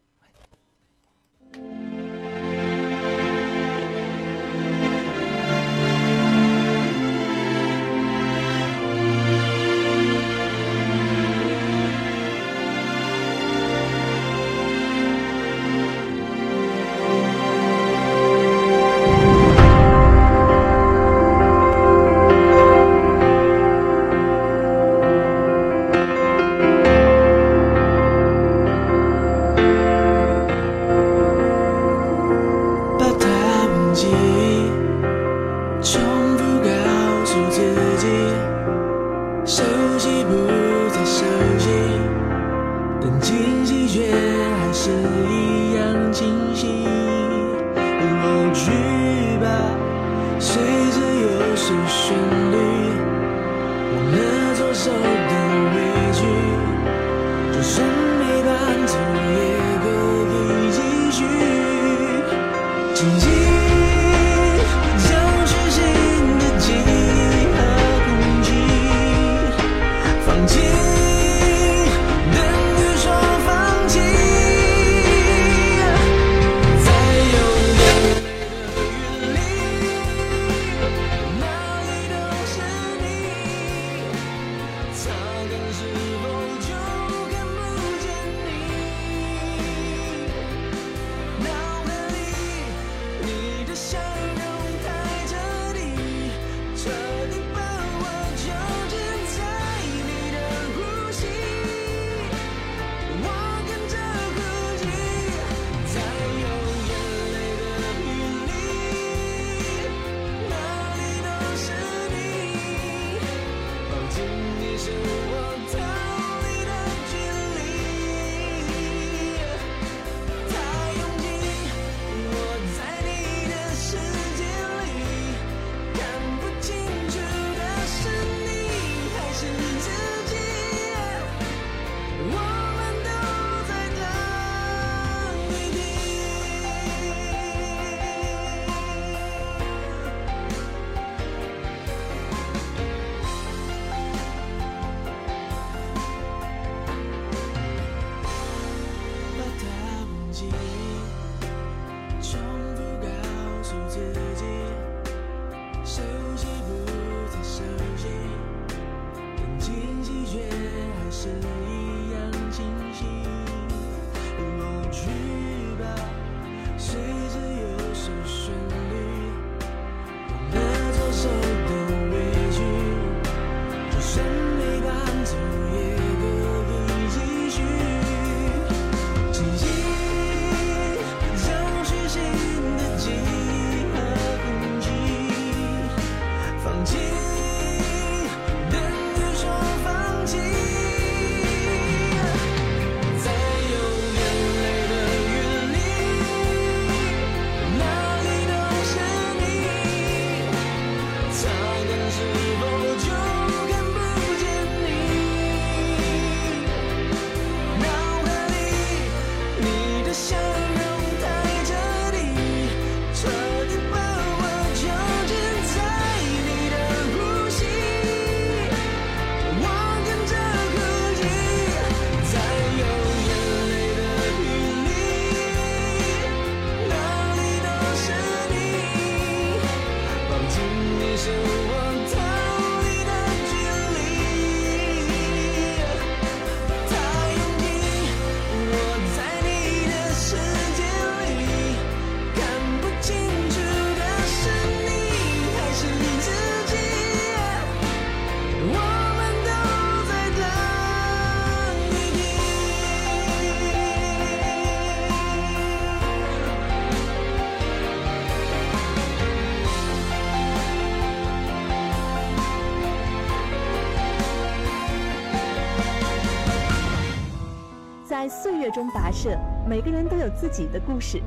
[268.66, 269.38] 在岁月中跋涉，
[269.68, 271.22] 每个人都有自己的故事。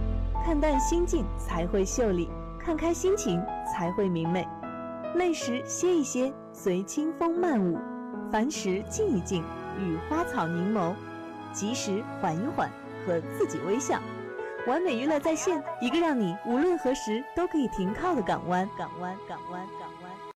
[0.44, 2.28] 看淡心境才会秀丽，
[2.58, 3.40] 看开心情
[3.72, 4.44] 才会明媚。
[5.14, 7.78] 累时歇一歇，随清风漫舞；
[8.32, 9.44] 烦时静一静，
[9.78, 10.92] 与花草凝眸。
[11.52, 12.68] 及时缓一缓，
[13.06, 14.00] 和自己微笑。
[14.66, 18.68] 完美娱乐在线，一个让你无论何时都可以停靠的港湾。
[18.76, 19.87] 港湾，港湾，港。